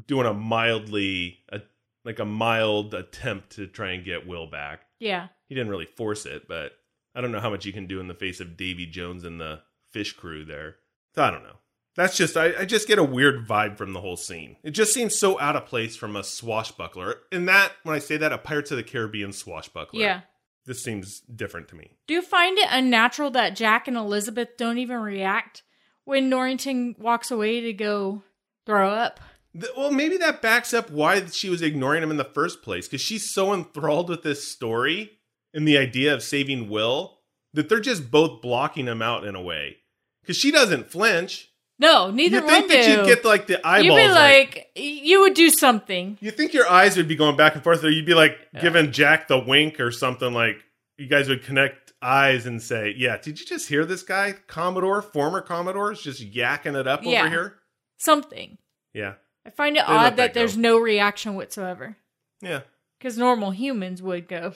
doing 0.06 0.26
a 0.26 0.34
mildly, 0.34 1.38
a, 1.50 1.60
like 2.04 2.18
a 2.18 2.24
mild 2.24 2.94
attempt 2.94 3.50
to 3.50 3.66
try 3.66 3.90
and 3.92 4.04
get 4.04 4.26
Will 4.26 4.46
back. 4.46 4.86
Yeah. 4.98 5.28
He 5.48 5.54
didn't 5.54 5.70
really 5.70 5.86
force 5.86 6.26
it, 6.26 6.48
but 6.48 6.72
I 7.14 7.20
don't 7.20 7.32
know 7.32 7.40
how 7.40 7.50
much 7.50 7.66
you 7.66 7.72
can 7.72 7.86
do 7.86 8.00
in 8.00 8.08
the 8.08 8.14
face 8.14 8.40
of 8.40 8.56
Davy 8.56 8.86
Jones 8.86 9.24
and 9.24 9.40
the 9.40 9.60
fish 9.92 10.12
crew 10.12 10.44
there. 10.44 10.76
So 11.14 11.22
I 11.22 11.30
don't 11.30 11.42
know. 11.42 11.56
That's 11.98 12.16
just 12.16 12.36
I, 12.36 12.60
I 12.60 12.64
just 12.64 12.86
get 12.86 13.00
a 13.00 13.04
weird 13.04 13.48
vibe 13.48 13.76
from 13.76 13.92
the 13.92 14.00
whole 14.00 14.16
scene. 14.16 14.54
It 14.62 14.70
just 14.70 14.94
seems 14.94 15.18
so 15.18 15.38
out 15.40 15.56
of 15.56 15.66
place 15.66 15.96
from 15.96 16.14
a 16.14 16.22
swashbuckler. 16.22 17.16
And 17.32 17.48
that 17.48 17.72
when 17.82 17.96
I 17.96 17.98
say 17.98 18.16
that, 18.18 18.32
a 18.32 18.38
Pirates 18.38 18.70
of 18.70 18.76
the 18.76 18.84
Caribbean 18.84 19.32
swashbuckler. 19.32 20.00
Yeah. 20.00 20.20
This 20.64 20.80
seems 20.80 21.22
different 21.22 21.66
to 21.68 21.74
me. 21.74 21.90
Do 22.06 22.14
you 22.14 22.22
find 22.22 22.56
it 22.56 22.68
unnatural 22.70 23.32
that 23.32 23.56
Jack 23.56 23.88
and 23.88 23.96
Elizabeth 23.96 24.50
don't 24.56 24.78
even 24.78 24.98
react 24.98 25.64
when 26.04 26.28
Norrington 26.28 26.94
walks 27.00 27.32
away 27.32 27.62
to 27.62 27.72
go 27.72 28.22
throw 28.64 28.90
up? 28.90 29.18
Th- 29.58 29.72
Well, 29.76 29.90
maybe 29.90 30.18
that 30.18 30.40
backs 30.40 30.72
up 30.72 30.90
why 30.90 31.26
she 31.26 31.50
was 31.50 31.62
ignoring 31.62 32.04
him 32.04 32.12
in 32.12 32.16
the 32.16 32.22
first 32.22 32.62
place 32.62 32.86
because 32.86 33.00
she's 33.00 33.34
so 33.34 33.52
enthralled 33.52 34.08
with 34.08 34.22
this 34.22 34.46
story 34.46 35.18
and 35.52 35.66
the 35.66 35.78
idea 35.78 36.14
of 36.14 36.22
saving 36.22 36.68
Will 36.68 37.18
that 37.54 37.68
they're 37.68 37.80
just 37.80 38.08
both 38.08 38.40
blocking 38.40 38.86
him 38.86 39.02
out 39.02 39.24
in 39.24 39.34
a 39.34 39.42
way. 39.42 39.78
Because 40.22 40.36
she 40.36 40.52
doesn't 40.52 40.92
flinch. 40.92 41.47
No, 41.78 42.10
neither 42.10 42.38
You 42.38 42.46
think 42.46 42.68
one 42.68 42.68
that 42.76 42.84
do. 42.84 42.90
you'd 42.90 43.06
get 43.06 43.24
like 43.24 43.46
the 43.46 43.64
eyeballs. 43.66 43.84
You'd 43.84 43.96
be 43.96 44.08
like, 44.08 44.70
you 44.74 45.20
would 45.20 45.34
do 45.34 45.48
something. 45.50 46.18
you 46.20 46.30
think 46.32 46.52
your 46.52 46.68
eyes 46.68 46.96
would 46.96 47.06
be 47.08 47.14
going 47.16 47.36
back 47.36 47.54
and 47.54 47.62
forth, 47.62 47.84
or 47.84 47.90
you'd 47.90 48.06
be 48.06 48.14
like 48.14 48.36
giving 48.60 48.90
Jack 48.90 49.28
the 49.28 49.38
wink 49.38 49.78
or 49.78 49.90
something. 49.92 50.32
Like 50.32 50.56
you 50.96 51.06
guys 51.06 51.28
would 51.28 51.44
connect 51.44 51.92
eyes 52.02 52.46
and 52.46 52.60
say, 52.60 52.94
"Yeah, 52.96 53.16
did 53.18 53.38
you 53.40 53.46
just 53.46 53.68
hear 53.68 53.84
this 53.84 54.02
guy, 54.02 54.34
Commodore, 54.48 55.02
former 55.02 55.40
Commodore, 55.40 55.92
is 55.92 56.00
just 56.02 56.20
yakking 56.32 56.78
it 56.78 56.86
up 56.88 57.02
Yeah. 57.04 57.20
over 57.20 57.30
here?" 57.30 57.54
Something. 57.96 58.58
Yeah, 58.94 59.14
I 59.46 59.50
find 59.50 59.76
it 59.76 59.84
They 59.86 59.92
odd 59.92 60.02
that 60.10 60.16
that 60.16 60.34
there's 60.34 60.56
no 60.56 60.78
reaction 60.78 61.34
whatsoever. 61.34 61.96
yeah. 62.40 62.60
Because 62.98 63.16
normal 63.16 63.52
humans 63.52 64.02
would 64.02 64.26
go, 64.26 64.54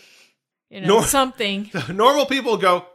you 0.68 0.80
know, 0.80 0.86
Nor- 0.88 1.04
something. 1.04 1.70
Normal 1.88 2.26
people 2.26 2.56
go, 2.56 2.86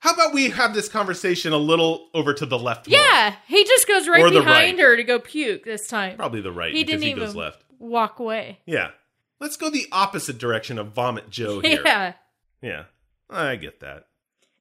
"How 0.00 0.12
about 0.12 0.34
we 0.34 0.50
have 0.50 0.74
this 0.74 0.88
conversation 0.88 1.52
a 1.52 1.58
little 1.58 2.08
over 2.14 2.34
to 2.34 2.44
the 2.46 2.58
left?" 2.58 2.88
more?" 2.88 2.98
Yeah, 2.98 3.36
he 3.46 3.64
just 3.64 3.86
goes 3.88 4.08
right 4.08 4.22
Or 4.22 4.30
behind 4.30 4.78
right. 4.78 4.78
her 4.78 4.96
to 4.96 5.04
go 5.04 5.18
puke 5.18 5.64
this 5.64 5.86
time. 5.86 6.16
probably 6.16 6.40
the 6.40 6.52
right 6.52 6.72
he 6.74 6.84
because 6.84 7.00
didn't 7.00 7.04
he 7.04 7.10
even 7.10 7.24
goes 7.24 7.34
left. 7.36 7.64
walk 7.78 8.18
away. 8.18 8.58
Yeah, 8.66 8.90
let's 9.40 9.56
go 9.56 9.70
the 9.70 9.86
opposite 9.92 10.38
direction 10.38 10.78
of 10.78 10.92
Vomit 10.92 11.30
Joe 11.30 11.60
here. 11.64 11.82
Yeah. 11.84 12.12
yeah, 12.62 12.84
I 13.30 13.56
get 13.56 13.80
that. 13.80 14.06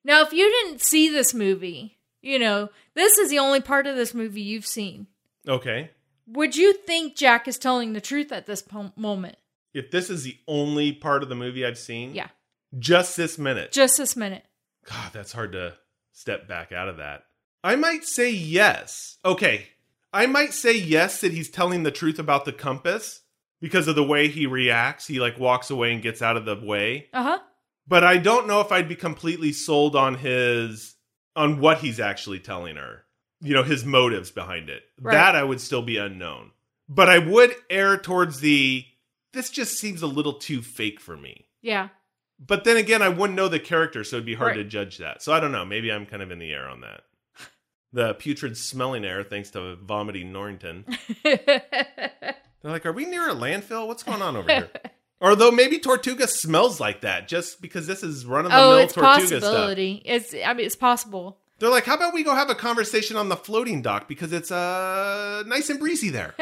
Now, 0.03 0.21
if 0.21 0.31
you 0.31 0.45
didn't 0.63 0.81
see 0.81 1.09
this 1.09 1.33
movie, 1.33 1.97
you 2.21 2.39
know, 2.39 2.69
this 2.93 3.17
is 3.17 3.29
the 3.29 3.39
only 3.39 3.59
part 3.61 3.85
of 3.87 3.95
this 3.97 4.13
movie 4.13 4.41
you've 4.41 4.65
seen. 4.65 5.07
Okay, 5.47 5.89
Would 6.27 6.55
you 6.55 6.73
think 6.73 7.15
Jack 7.15 7.47
is 7.47 7.57
telling 7.57 7.93
the 7.93 8.01
truth 8.01 8.31
at 8.31 8.45
this 8.45 8.61
po- 8.61 8.93
moment? 8.95 9.35
if 9.73 9.91
this 9.91 10.09
is 10.09 10.23
the 10.23 10.35
only 10.47 10.91
part 10.91 11.21
of 11.23 11.29
the 11.29 11.35
movie 11.35 11.65
I've 11.65 11.77
seen, 11.77 12.13
Yeah, 12.15 12.27
just 12.77 13.15
this 13.17 13.37
minute. 13.37 13.71
just 13.71 13.97
this 13.97 14.15
minute. 14.15 14.43
God, 14.85 15.11
that's 15.13 15.31
hard 15.31 15.53
to 15.53 15.75
step 16.11 16.47
back 16.47 16.71
out 16.71 16.89
of 16.89 16.97
that. 16.97 17.23
I 17.63 17.75
might 17.75 18.03
say 18.03 18.31
yes. 18.31 19.17
Okay. 19.23 19.67
I 20.11 20.25
might 20.25 20.53
say 20.53 20.75
yes 20.75 21.21
that 21.21 21.33
he's 21.33 21.49
telling 21.49 21.83
the 21.83 21.91
truth 21.91 22.19
about 22.19 22.45
the 22.45 22.53
compass 22.53 23.21
because 23.61 23.87
of 23.87 23.95
the 23.95 24.03
way 24.03 24.27
he 24.27 24.47
reacts. 24.47 25.07
He 25.07 25.19
like 25.19 25.39
walks 25.39 25.69
away 25.69 25.93
and 25.93 26.01
gets 26.01 26.21
out 26.21 26.37
of 26.37 26.45
the 26.45 26.55
way. 26.55 27.07
Uh 27.13 27.23
huh. 27.23 27.39
But 27.87 28.03
I 28.03 28.17
don't 28.17 28.47
know 28.47 28.61
if 28.61 28.71
I'd 28.71 28.87
be 28.87 28.95
completely 28.95 29.51
sold 29.51 29.95
on 29.95 30.15
his 30.15 30.95
on 31.35 31.59
what 31.59 31.79
he's 31.79 31.99
actually 31.99 32.39
telling 32.39 32.75
her. 32.75 33.03
You 33.41 33.53
know, 33.53 33.63
his 33.63 33.85
motives 33.85 34.31
behind 34.31 34.69
it. 34.69 34.83
Right. 34.99 35.13
That 35.13 35.35
I 35.35 35.43
would 35.43 35.61
still 35.61 35.81
be 35.81 35.97
unknown. 35.97 36.51
But 36.87 37.09
I 37.09 37.19
would 37.19 37.55
err 37.69 37.97
towards 37.97 38.39
the 38.39 38.85
this 39.33 39.49
just 39.49 39.77
seems 39.77 40.01
a 40.01 40.07
little 40.07 40.33
too 40.33 40.61
fake 40.61 40.99
for 40.99 41.15
me. 41.15 41.45
Yeah. 41.61 41.89
But 42.39 42.63
then 42.63 42.77
again, 42.77 43.01
I 43.01 43.09
wouldn't 43.09 43.35
know 43.35 43.47
the 43.49 43.59
character, 43.59 44.03
so 44.03 44.15
it'd 44.15 44.25
be 44.25 44.35
hard 44.35 44.55
Right. 44.55 44.57
to 44.57 44.63
judge 44.63 44.97
that. 44.99 45.21
So 45.21 45.33
I 45.33 45.39
don't 45.39 45.51
know. 45.51 45.65
Maybe 45.65 45.91
I'm 45.91 46.05
kind 46.05 46.21
of 46.23 46.31
in 46.31 46.39
the 46.39 46.51
air 46.51 46.67
on 46.69 46.81
that. 46.81 47.01
The 47.91 48.13
putrid 48.13 48.55
smelling 48.55 49.03
air, 49.03 49.23
thanks 49.23 49.49
to 49.51 49.75
vomiting 49.77 50.31
Norrington. 50.31 50.85
They're 51.23 52.35
like, 52.63 52.85
are 52.85 52.91
we 52.91 53.05
near 53.05 53.29
a 53.29 53.33
landfill? 53.33 53.87
What's 53.87 54.03
going 54.03 54.21
on 54.21 54.35
over 54.37 54.51
here? 54.51 54.69
Or 55.21 55.35
though 55.35 55.51
maybe 55.51 55.79
Tortuga 55.79 56.27
smells 56.29 56.79
like 56.79 57.01
that, 57.01 57.27
just 57.27 57.61
because 57.61 57.85
this 57.87 58.03
is 58.03 58.25
run 58.25 58.45
of 58.45 58.51
the 58.51 58.57
oh, 58.57 58.69
mill 58.69 58.77
it's 58.77 58.93
Tortuga 58.93 59.27
stuff. 59.27 59.41
possibility. 59.41 60.01
It's. 60.05 60.33
I 60.33 60.53
mean, 60.53 60.65
it's 60.65 60.77
possible. 60.77 61.39
They're 61.59 61.69
like, 61.69 61.83
how 61.83 61.95
about 61.95 62.13
we 62.13 62.23
go 62.23 62.33
have 62.33 62.49
a 62.49 62.55
conversation 62.55 63.17
on 63.17 63.27
the 63.27 63.35
floating 63.35 63.81
dock 63.81 64.07
because 64.07 64.31
it's 64.31 64.49
uh 64.49 65.43
nice 65.45 65.69
and 65.69 65.77
breezy 65.77 66.09
there. 66.09 66.35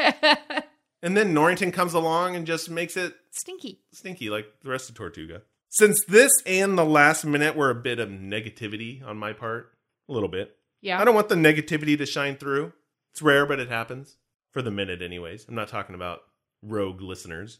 and 1.02 1.16
then 1.16 1.34
Norrington 1.34 1.72
comes 1.72 1.92
along 1.92 2.36
and 2.36 2.46
just 2.46 2.70
makes 2.70 2.96
it 2.96 3.16
Stinky. 3.32 3.80
stinky 3.92 4.30
like 4.30 4.46
the 4.62 4.70
rest 4.70 4.88
of 4.88 4.94
Tortuga. 4.94 5.42
Since 5.70 6.04
this 6.04 6.32
and 6.46 6.78
the 6.78 6.84
last 6.84 7.24
minute 7.24 7.54
were 7.54 7.70
a 7.70 7.74
bit 7.74 7.98
of 7.98 8.08
negativity 8.08 9.06
on 9.06 9.18
my 9.18 9.32
part, 9.32 9.72
a 10.08 10.12
little 10.12 10.28
bit. 10.28 10.56
Yeah. 10.80 11.00
I 11.00 11.04
don't 11.04 11.14
want 11.14 11.28
the 11.28 11.34
negativity 11.34 11.96
to 11.98 12.06
shine 12.06 12.36
through. 12.36 12.72
It's 13.12 13.22
rare, 13.22 13.46
but 13.46 13.60
it 13.60 13.68
happens. 13.68 14.16
For 14.50 14.62
the 14.62 14.70
minute, 14.70 15.02
anyways. 15.02 15.46
I'm 15.46 15.54
not 15.54 15.68
talking 15.68 15.94
about 15.94 16.20
rogue 16.62 17.02
listeners. 17.02 17.58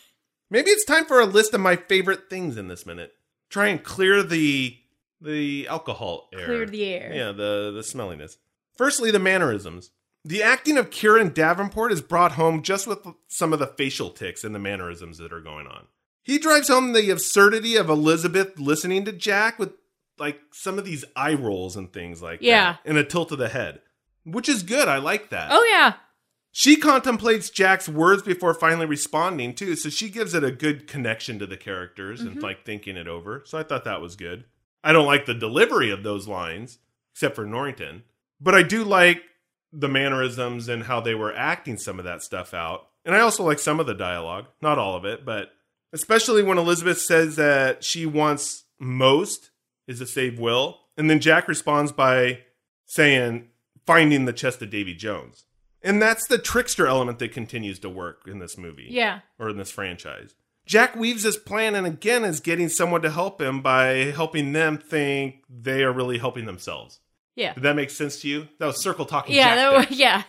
Maybe 0.50 0.70
it's 0.70 0.84
time 0.84 1.04
for 1.04 1.20
a 1.20 1.26
list 1.26 1.52
of 1.52 1.60
my 1.60 1.76
favorite 1.76 2.30
things 2.30 2.56
in 2.56 2.68
this 2.68 2.86
minute. 2.86 3.12
Try 3.50 3.68
and 3.68 3.82
clear 3.82 4.22
the 4.22 4.76
the 5.20 5.68
alcohol 5.68 6.30
air. 6.32 6.46
Clear 6.46 6.66
the 6.66 6.84
air. 6.84 7.12
Yeah, 7.12 7.32
the 7.32 7.72
the 7.74 7.82
smelliness. 7.82 8.38
Firstly, 8.74 9.10
the 9.10 9.18
mannerisms. 9.18 9.90
The 10.24 10.42
acting 10.42 10.76
of 10.78 10.90
Keira 10.90 11.20
and 11.20 11.34
Davenport 11.34 11.92
is 11.92 12.00
brought 12.00 12.32
home 12.32 12.62
just 12.62 12.86
with 12.86 13.06
some 13.28 13.52
of 13.52 13.58
the 13.58 13.66
facial 13.66 14.10
tics 14.10 14.44
and 14.44 14.54
the 14.54 14.58
mannerisms 14.58 15.18
that 15.18 15.32
are 15.32 15.40
going 15.40 15.66
on. 15.66 15.86
He 16.22 16.38
drives 16.38 16.68
home 16.68 16.92
the 16.92 17.10
absurdity 17.10 17.76
of 17.76 17.88
Elizabeth 17.88 18.58
listening 18.58 19.04
to 19.06 19.12
Jack 19.12 19.58
with 19.58 19.72
like 20.18 20.40
some 20.52 20.78
of 20.78 20.84
these 20.84 21.04
eye 21.16 21.34
rolls 21.34 21.76
and 21.76 21.92
things 21.92 22.20
like 22.22 22.40
Yeah. 22.42 22.72
that, 22.72 22.80
and 22.84 22.98
a 22.98 23.04
tilt 23.04 23.32
of 23.32 23.38
the 23.38 23.48
head, 23.48 23.80
which 24.24 24.48
is 24.48 24.62
good. 24.62 24.86
I 24.86 24.98
like 24.98 25.30
that. 25.30 25.48
Oh 25.50 25.66
yeah. 25.70 25.94
She 26.52 26.76
contemplates 26.76 27.48
Jack's 27.48 27.88
words 27.88 28.22
before 28.22 28.54
finally 28.54 28.86
responding 28.86 29.54
too, 29.54 29.76
so 29.76 29.88
she 29.88 30.10
gives 30.10 30.34
it 30.34 30.44
a 30.44 30.50
good 30.50 30.88
connection 30.88 31.38
to 31.38 31.46
the 31.46 31.56
characters 31.56 32.20
and 32.20 32.32
mm-hmm. 32.32 32.40
like 32.40 32.64
thinking 32.64 32.96
it 32.96 33.06
over. 33.06 33.42
So 33.46 33.56
I 33.56 33.62
thought 33.62 33.84
that 33.84 34.00
was 34.00 34.16
good. 34.16 34.44
I 34.82 34.92
don't 34.92 35.06
like 35.06 35.26
the 35.26 35.34
delivery 35.34 35.90
of 35.90 36.02
those 36.02 36.26
lines, 36.26 36.78
except 37.12 37.36
for 37.36 37.46
Norrington, 37.46 38.02
but 38.40 38.54
I 38.54 38.62
do 38.62 38.82
like 38.82 39.22
the 39.72 39.88
mannerisms 39.88 40.68
and 40.68 40.84
how 40.84 41.00
they 41.00 41.14
were 41.14 41.34
acting 41.34 41.78
some 41.78 41.98
of 41.98 42.04
that 42.04 42.22
stuff 42.22 42.52
out. 42.52 42.88
And 43.04 43.14
I 43.14 43.20
also 43.20 43.44
like 43.44 43.58
some 43.58 43.78
of 43.78 43.86
the 43.86 43.94
dialogue, 43.94 44.46
not 44.60 44.78
all 44.78 44.96
of 44.96 45.04
it, 45.04 45.24
but 45.24 45.52
especially 45.92 46.42
when 46.42 46.58
Elizabeth 46.58 47.00
says 47.00 47.36
that 47.36 47.84
she 47.84 48.06
wants 48.06 48.64
most 48.78 49.50
is 49.86 49.98
to 49.98 50.06
save 50.06 50.38
Will, 50.38 50.78
and 50.96 51.08
then 51.10 51.20
Jack 51.20 51.48
responds 51.48 51.92
by 51.92 52.40
saying 52.86 53.48
finding 53.86 54.24
the 54.24 54.32
chest 54.32 54.62
of 54.62 54.70
Davy 54.70 54.94
Jones. 54.94 55.44
And 55.82 56.00
that's 56.00 56.26
the 56.26 56.38
trickster 56.38 56.86
element 56.86 57.18
that 57.20 57.32
continues 57.32 57.78
to 57.80 57.88
work 57.88 58.22
in 58.26 58.38
this 58.38 58.58
movie. 58.58 58.88
Yeah. 58.90 59.20
Or 59.38 59.48
in 59.48 59.56
this 59.56 59.70
franchise. 59.70 60.34
Jack 60.66 60.94
weaves 60.94 61.22
his 61.22 61.36
plan 61.36 61.74
and 61.74 61.86
again 61.86 62.24
is 62.24 62.40
getting 62.40 62.68
someone 62.68 63.02
to 63.02 63.10
help 63.10 63.40
him 63.40 63.62
by 63.62 64.12
helping 64.14 64.52
them 64.52 64.78
think 64.78 65.42
they 65.48 65.82
are 65.82 65.92
really 65.92 66.18
helping 66.18 66.44
themselves. 66.44 67.00
Yeah. 67.34 67.54
Did 67.54 67.62
that 67.62 67.76
make 67.76 67.90
sense 67.90 68.20
to 68.20 68.28
you? 68.28 68.48
That 68.58 68.66
was 68.66 68.82
circle 68.82 69.06
talking. 69.06 69.34
Yeah. 69.34 69.54
Jack 69.54 69.56
That 69.56 69.72
was, 69.72 69.98
yeah. 69.98 70.22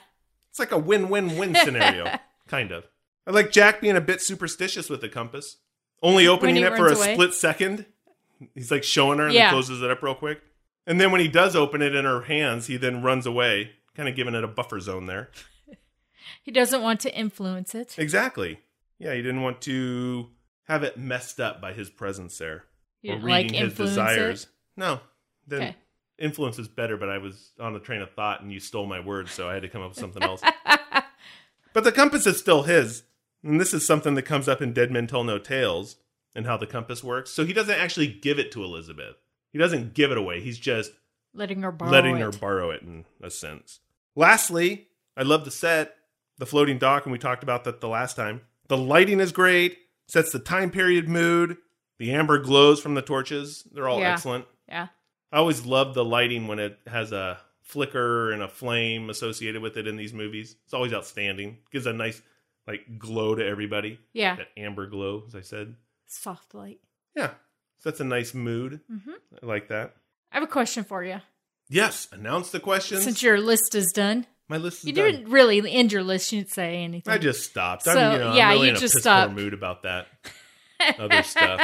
It's 0.49 0.59
like 0.59 0.71
a 0.71 0.77
win-win-win 0.77 1.55
scenario, 1.55 2.17
kind 2.47 2.71
of. 2.71 2.85
I 3.27 3.31
like 3.31 3.51
Jack 3.51 3.81
being 3.81 3.95
a 3.95 4.01
bit 4.01 4.21
superstitious 4.21 4.89
with 4.89 5.01
the 5.01 5.09
compass, 5.09 5.57
only 6.01 6.27
opening 6.27 6.57
it 6.57 6.75
for 6.75 6.87
a 6.87 6.95
away? 6.95 7.13
split 7.13 7.33
second. 7.33 7.85
He's 8.55 8.71
like 8.71 8.83
showing 8.83 9.19
her 9.19 9.25
and 9.25 9.33
Yeah. 9.33 9.45
then 9.45 9.53
closes 9.53 9.81
it 9.81 9.91
up 9.91 10.01
real 10.01 10.15
quick. 10.15 10.41
And 10.87 10.99
then 10.99 11.11
when 11.11 11.21
he 11.21 11.27
does 11.27 11.55
open 11.55 11.81
it 11.83 11.93
in 11.93 12.05
her 12.05 12.21
hands, 12.21 12.65
he 12.67 12.77
then 12.77 13.03
runs 13.03 13.25
away, 13.27 13.73
kind 13.95 14.09
of 14.09 14.15
giving 14.15 14.33
it 14.33 14.43
a 14.43 14.47
buffer 14.47 14.79
zone 14.79 15.05
there. 15.05 15.29
He 16.43 16.51
doesn't 16.51 16.81
want 16.81 16.99
to 17.01 17.15
influence 17.15 17.75
it. 17.75 17.95
Exactly. 17.99 18.59
Yeah, 18.97 19.13
he 19.13 19.21
didn't 19.21 19.41
want 19.41 19.61
to 19.63 20.29
have 20.63 20.81
it 20.83 20.97
messed 20.97 21.39
up 21.39 21.59
by 21.61 21.73
his 21.73 21.89
presence 21.89 22.37
there 22.37 22.63
You 23.01 23.11
or 23.11 23.15
didn't, 23.17 23.29
like, 23.29 23.43
reading 23.43 23.59
his 23.59 23.73
desires. 23.75 24.47
No, 24.75 25.01
then 25.45 25.61
Okay. 25.61 25.75
influence 26.17 26.57
is 26.57 26.67
better. 26.67 26.97
But 26.97 27.09
I 27.09 27.17
was 27.19 27.51
on 27.59 27.75
a 27.75 27.79
train 27.79 28.01
of 28.01 28.11
thought, 28.13 28.41
and 28.41 28.51
you 28.51 28.59
stole 28.59 28.85
my 28.87 28.99
words, 28.99 29.31
so 29.31 29.49
I 29.49 29.53
had 29.53 29.61
to 29.63 29.69
come 29.69 29.81
up 29.81 29.89
with 29.89 29.97
something 29.99 30.23
else. 30.23 30.41
but 31.73 31.83
the 31.83 31.91
compass 31.91 32.25
is 32.25 32.39
still 32.39 32.63
his, 32.63 33.03
and 33.43 33.59
this 33.59 33.73
is 33.73 33.85
something 33.85 34.13
that 34.15 34.23
comes 34.23 34.47
up 34.47 34.61
in 34.61 34.73
Dead 34.73 34.91
Men 34.91 35.07
Tell 35.07 35.23
No 35.23 35.37
Tales 35.39 35.97
and 36.35 36.45
how 36.45 36.57
the 36.57 36.67
compass 36.67 37.03
works. 37.03 37.31
So 37.31 37.45
he 37.45 37.53
doesn't 37.53 37.79
actually 37.79 38.07
give 38.07 38.39
it 38.39 38.51
to 38.53 38.63
Elizabeth. 38.63 39.15
He 39.51 39.59
doesn't 39.59 39.93
give 39.93 40.11
it 40.11 40.17
away. 40.17 40.39
He's 40.41 40.57
just 40.59 40.91
Letting 41.33 41.61
her 41.61 41.71
borrow 41.71 41.91
letting 41.91 42.17
it. 42.17 42.21
her 42.21 42.31
borrow 42.31 42.71
it 42.71 42.81
in 42.81 43.05
a 43.21 43.29
sense. 43.29 43.79
Lastly, 44.15 44.87
I 45.17 45.23
love 45.23 45.45
the 45.45 45.51
set, 45.51 45.95
the 46.37 46.45
floating 46.45 46.77
dock, 46.77 47.05
and 47.05 47.11
we 47.11 47.17
talked 47.19 47.43
about 47.43 47.63
that 47.63 47.81
the 47.81 47.87
last 47.87 48.15
time. 48.15 48.41
The 48.67 48.77
lighting 48.77 49.19
is 49.19 49.31
great, 49.31 49.77
sets 50.07 50.31
the 50.31 50.39
time 50.39 50.71
period 50.71 51.07
mood. 51.09 51.57
The 51.99 52.11
amber 52.13 52.39
glows 52.39 52.81
from 52.81 52.95
the 52.95 53.01
torches. 53.01 53.63
They're 53.71 53.87
all 53.87 53.99
Yeah. 53.99 54.13
excellent. 54.13 54.45
yeah. 54.67 54.87
I 55.31 55.37
always 55.37 55.65
love 55.65 55.93
the 55.93 56.03
lighting 56.03 56.47
when 56.47 56.59
it 56.59 56.77
has 56.87 57.11
a 57.13 57.39
flicker 57.61 58.31
and 58.31 58.41
a 58.41 58.49
flame 58.49 59.09
associated 59.09 59.61
with 59.61 59.77
it 59.77 59.87
in 59.87 59.95
these 59.95 60.13
movies. 60.13 60.55
It's 60.65 60.73
always 60.73 60.93
outstanding. 60.93 61.59
Gives 61.71 61.85
a 61.85 61.93
nice 61.93 62.21
like 62.67 62.99
glow 62.99 63.35
to 63.35 63.45
everybody. 63.45 63.99
Yeah. 64.13 64.35
That 64.37 64.47
amber 64.57 64.87
glow, 64.87 65.23
as 65.27 65.35
I 65.35 65.41
said. 65.41 65.75
Soft 66.07 66.53
light. 66.53 66.79
Yeah. 67.15 67.31
So 67.79 67.89
that's 67.89 67.99
a 67.99 68.03
nice 68.05 68.33
mood. 68.33 68.81
Mhm. 68.91 69.13
I 69.41 69.45
like 69.45 69.69
that. 69.69 69.95
I 70.31 70.35
have 70.35 70.43
a 70.43 70.47
question 70.51 70.83
for 70.83 71.03
you. 71.03 71.19
Yes. 71.69 72.07
Announce 72.11 72.51
the 72.51 72.59
questions. 72.59 73.03
Since 73.03 73.23
your 73.23 73.39
list 73.39 73.75
is 73.75 73.91
done, 73.91 74.25
My 74.47 74.57
list 74.57 74.79
is 74.79 74.83
done. 74.83 74.89
you 74.89 74.93
done. 74.95 75.11
didn't 75.21 75.31
really 75.31 75.71
end 75.71 75.91
your 75.91 76.03
list. 76.03 76.31
You 76.31 76.41
didn't 76.41 76.51
say 76.51 76.83
anything. 76.83 77.11
I 77.13 77.17
just 77.17 77.43
stopped. 77.49 77.83
So, 77.83 77.91
I'm, 77.91 78.11
you 78.13 78.19
know, 78.19 78.33
yeah, 78.35 78.47
I'm 78.49 78.53
really 78.53 78.67
you 78.67 78.71
in 78.71 78.77
a 78.77 78.79
just 78.79 78.93
piss 78.95 79.03
stopped. 79.03 79.33
poor 79.33 79.43
mood 79.43 79.53
about 79.53 79.83
that 79.83 80.07
other 80.99 81.23
stuff. 81.23 81.61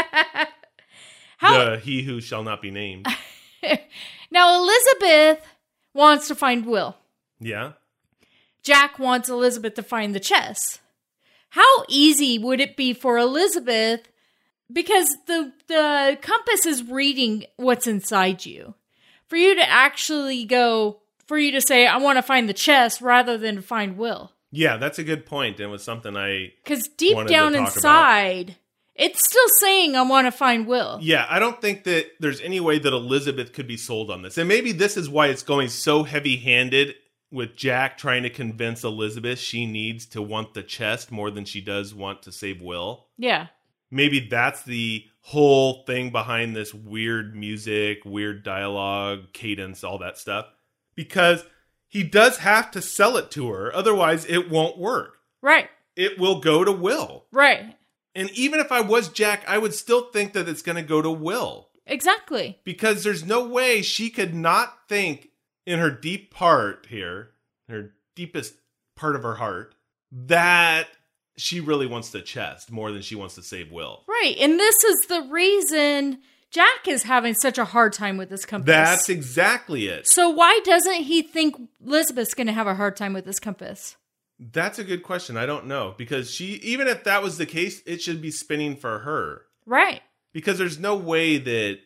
How 1.38 1.72
The 1.72 1.80
he 1.80 2.04
who 2.04 2.20
shall 2.22 2.44
not 2.44 2.62
be 2.62 2.72
named. 2.72 3.06
now? 4.32 4.62
Elizabeth 4.64 5.46
wants 5.94 6.28
to 6.30 6.36
find 6.36 6.66
Will. 6.66 6.96
Yeah. 7.40 7.74
Jack 8.64 8.98
wants 9.00 9.30
Elizabeth 9.30 9.76
to 9.76 9.84
find 9.84 10.14
the 10.16 10.20
chest. 10.20 10.82
How 11.50 11.84
easy 11.88 12.38
would 12.38 12.60
it 12.60 12.76
be 12.76 12.94
for 12.94 13.18
Elizabeth? 13.18 14.02
Because 14.72 15.08
the 15.28 15.54
the 15.68 16.18
compass 16.22 16.66
is 16.66 16.84
reading 16.84 17.46
what's 17.56 17.88
inside 17.88 18.46
you. 18.46 18.74
For 19.28 19.36
you 19.38 19.56
to 19.56 19.70
actually 19.70 20.46
go, 20.46 21.00
for 21.26 21.38
you 21.38 21.52
to 21.52 21.62
say, 21.62 21.86
I 21.88 21.98
want 21.98 22.18
to 22.18 22.22
find 22.22 22.48
the 22.48 22.54
chest 22.54 23.02
rather 23.02 23.38
than 23.38 23.62
find 23.62 23.98
Will. 23.98 24.32
Yeah, 24.52 24.78
that's 24.78 25.00
a 25.00 25.04
good. 25.04 25.26
And 25.30 25.60
it 25.60 25.68
was 25.68 25.84
something 25.84 26.16
I 26.16 26.54
Because 26.64 26.88
deep 26.88 27.16
down 27.28 27.52
talk 27.54 27.62
about- 27.62 27.76
inside, 27.76 28.56
it's 28.96 29.20
still 29.26 29.48
saying, 29.60 29.96
I 29.96 30.04
want 30.04 30.28
to 30.28 30.32
find 30.32 30.66
Will. 30.66 31.00
Yeah, 31.02 31.26
I 31.30 31.40
don't 31.40 31.62
think 31.62 31.84
that 31.84 32.06
there's 32.20 32.40
any 32.42 32.60
way 32.62 32.80
that 32.80 32.94
Elizabeth 32.94 33.52
could 33.54 33.68
be 33.68 33.76
sold 33.78 34.10
on 34.10 34.22
this. 34.22 34.38
And 34.38 34.48
maybe 34.48 34.72
this 34.72 34.96
is 34.96 35.10
why 35.10 35.28
it's 35.28 35.44
going 35.44 35.68
so 35.68 36.04
heavy 36.04 36.38
handed 36.38 36.96
with 37.32 37.56
Jack 37.56 37.98
trying 37.98 38.24
to 38.24 38.30
convince 38.30 38.84
Elizabeth 38.84 39.40
she 39.40 39.66
needs 39.66 40.06
to 40.08 40.22
want 40.22 40.54
the 40.54 40.64
chest 40.64 41.12
more 41.12 41.30
than 41.32 41.46
she 41.46 41.62
does 41.62 41.94
want 41.94 42.22
to 42.24 42.32
save 42.32 42.62
Will. 42.62 43.08
Yeah. 43.18 43.48
Maybe 43.92 44.20
that's 44.20 44.64
the 44.64 45.06
whole 45.22 45.84
thing 45.86 46.10
behind 46.12 46.56
this 46.56 46.74
weird 46.74 47.36
music, 47.36 48.00
weird 48.06 48.44
dialogue, 48.44 49.34
cadence, 49.34 49.84
all 49.84 49.98
that 50.00 50.18
stuff. 50.18 50.46
Because 50.96 51.44
he 51.88 52.04
does 52.04 52.38
have 52.40 52.72
to 52.72 52.82
sell 52.82 53.18
it 53.18 53.32
to 53.32 53.50
her, 53.50 53.74
otherwise, 53.74 54.26
it 54.26 54.50
won't 54.50 54.78
work. 54.78 55.20
Right. 55.42 55.70
It 55.96 56.20
will 56.20 56.40
go 56.40 56.64
to 56.64 56.72
Will. 56.72 57.26
Right. 57.32 57.76
And 58.16 58.30
even 58.32 58.60
if 58.60 58.72
I 58.72 58.82
was 58.82 59.10
Jack, 59.10 59.44
I 59.48 59.58
would 59.58 59.74
still 59.74 60.10
think 60.12 60.34
that 60.34 60.50
it's 60.50 60.62
going 60.62 60.76
to 60.76 60.82
go 60.82 61.02
to 61.02 61.12
Will 61.12 61.70
Exactly. 61.86 62.60
because 62.64 63.04
there's 63.04 63.26
no 63.26 63.48
way 63.48 63.82
she 63.82 64.10
could 64.10 64.34
not 64.34 64.88
think 64.90 65.30
in 65.68 65.78
her 65.80 65.92
deep 65.92 66.34
part 66.34 66.88
here, 66.90 67.30
her 67.70 67.92
deepest 68.16 68.56
part 68.96 69.16
of 69.16 69.22
her 69.22 69.36
heart, 69.36 69.76
that 70.12 70.88
she 71.36 71.60
really 71.60 71.86
wants 71.86 72.10
the 72.10 72.22
chest 72.22 72.72
more 72.72 72.92
than 72.92 73.02
she 73.04 73.14
wants 73.14 73.36
to 73.36 73.44
save 73.44 73.72
Will. 73.72 74.04
Right. 74.08 74.36
And 74.40 74.60
this 74.60 74.84
is 74.84 75.02
the 75.08 75.22
reason 75.30 76.20
Jack 76.50 76.88
is 76.88 77.04
having 77.04 77.34
such 77.36 77.58
a 77.58 77.66
hard 77.66 77.94
time 77.94 78.18
with 78.18 78.30
this 78.30 78.46
compass. 78.46 78.66
That's 78.68 79.10
exactly 79.10 79.88
it. 79.88 80.08
so 80.08 80.30
why 80.30 80.60
doesn't 80.64 81.04
he 81.04 81.22
think 81.22 81.56
Elizabeth's 81.86 82.34
going 82.34 82.48
to 82.48 82.54
have 82.54 82.66
a 82.68 82.74
hard 82.76 82.96
time 82.96 83.14
with 83.14 83.26
this 83.26 83.40
compass? 83.40 83.98
That's 84.40 84.80
a 84.80 84.84
good 84.84 85.04
question. 85.04 85.36
I 85.36 85.46
don't 85.46 85.66
know 85.68 85.94
because 85.98 86.32
she, 86.32 86.54
even 86.64 86.88
if 86.88 87.04
that 87.04 87.22
was 87.22 87.38
the 87.38 87.46
case, 87.46 87.82
it 87.86 88.02
should 88.02 88.22
be 88.22 88.32
spinning 88.32 88.76
for 88.78 89.00
her 89.00 89.42
Right. 89.66 90.02
because 90.34 90.58
there's 90.58 90.80
no 90.80 90.96
way 90.96 91.38
that 91.38 91.80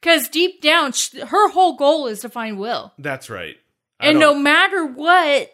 Because 0.00 0.28
deep 0.28 0.60
down, 0.62 0.92
sh- 0.92 1.14
her 1.18 1.48
whole 1.50 1.76
goal 1.76 2.06
is 2.06 2.20
to 2.20 2.28
find 2.28 2.58
Will. 2.58 2.92
that's 2.98 3.28
right. 3.28 3.56
I 4.00 4.08
And 4.08 4.18
no 4.20 4.32
don't- 4.34 4.42
matter 4.44 4.84
what 4.86 5.50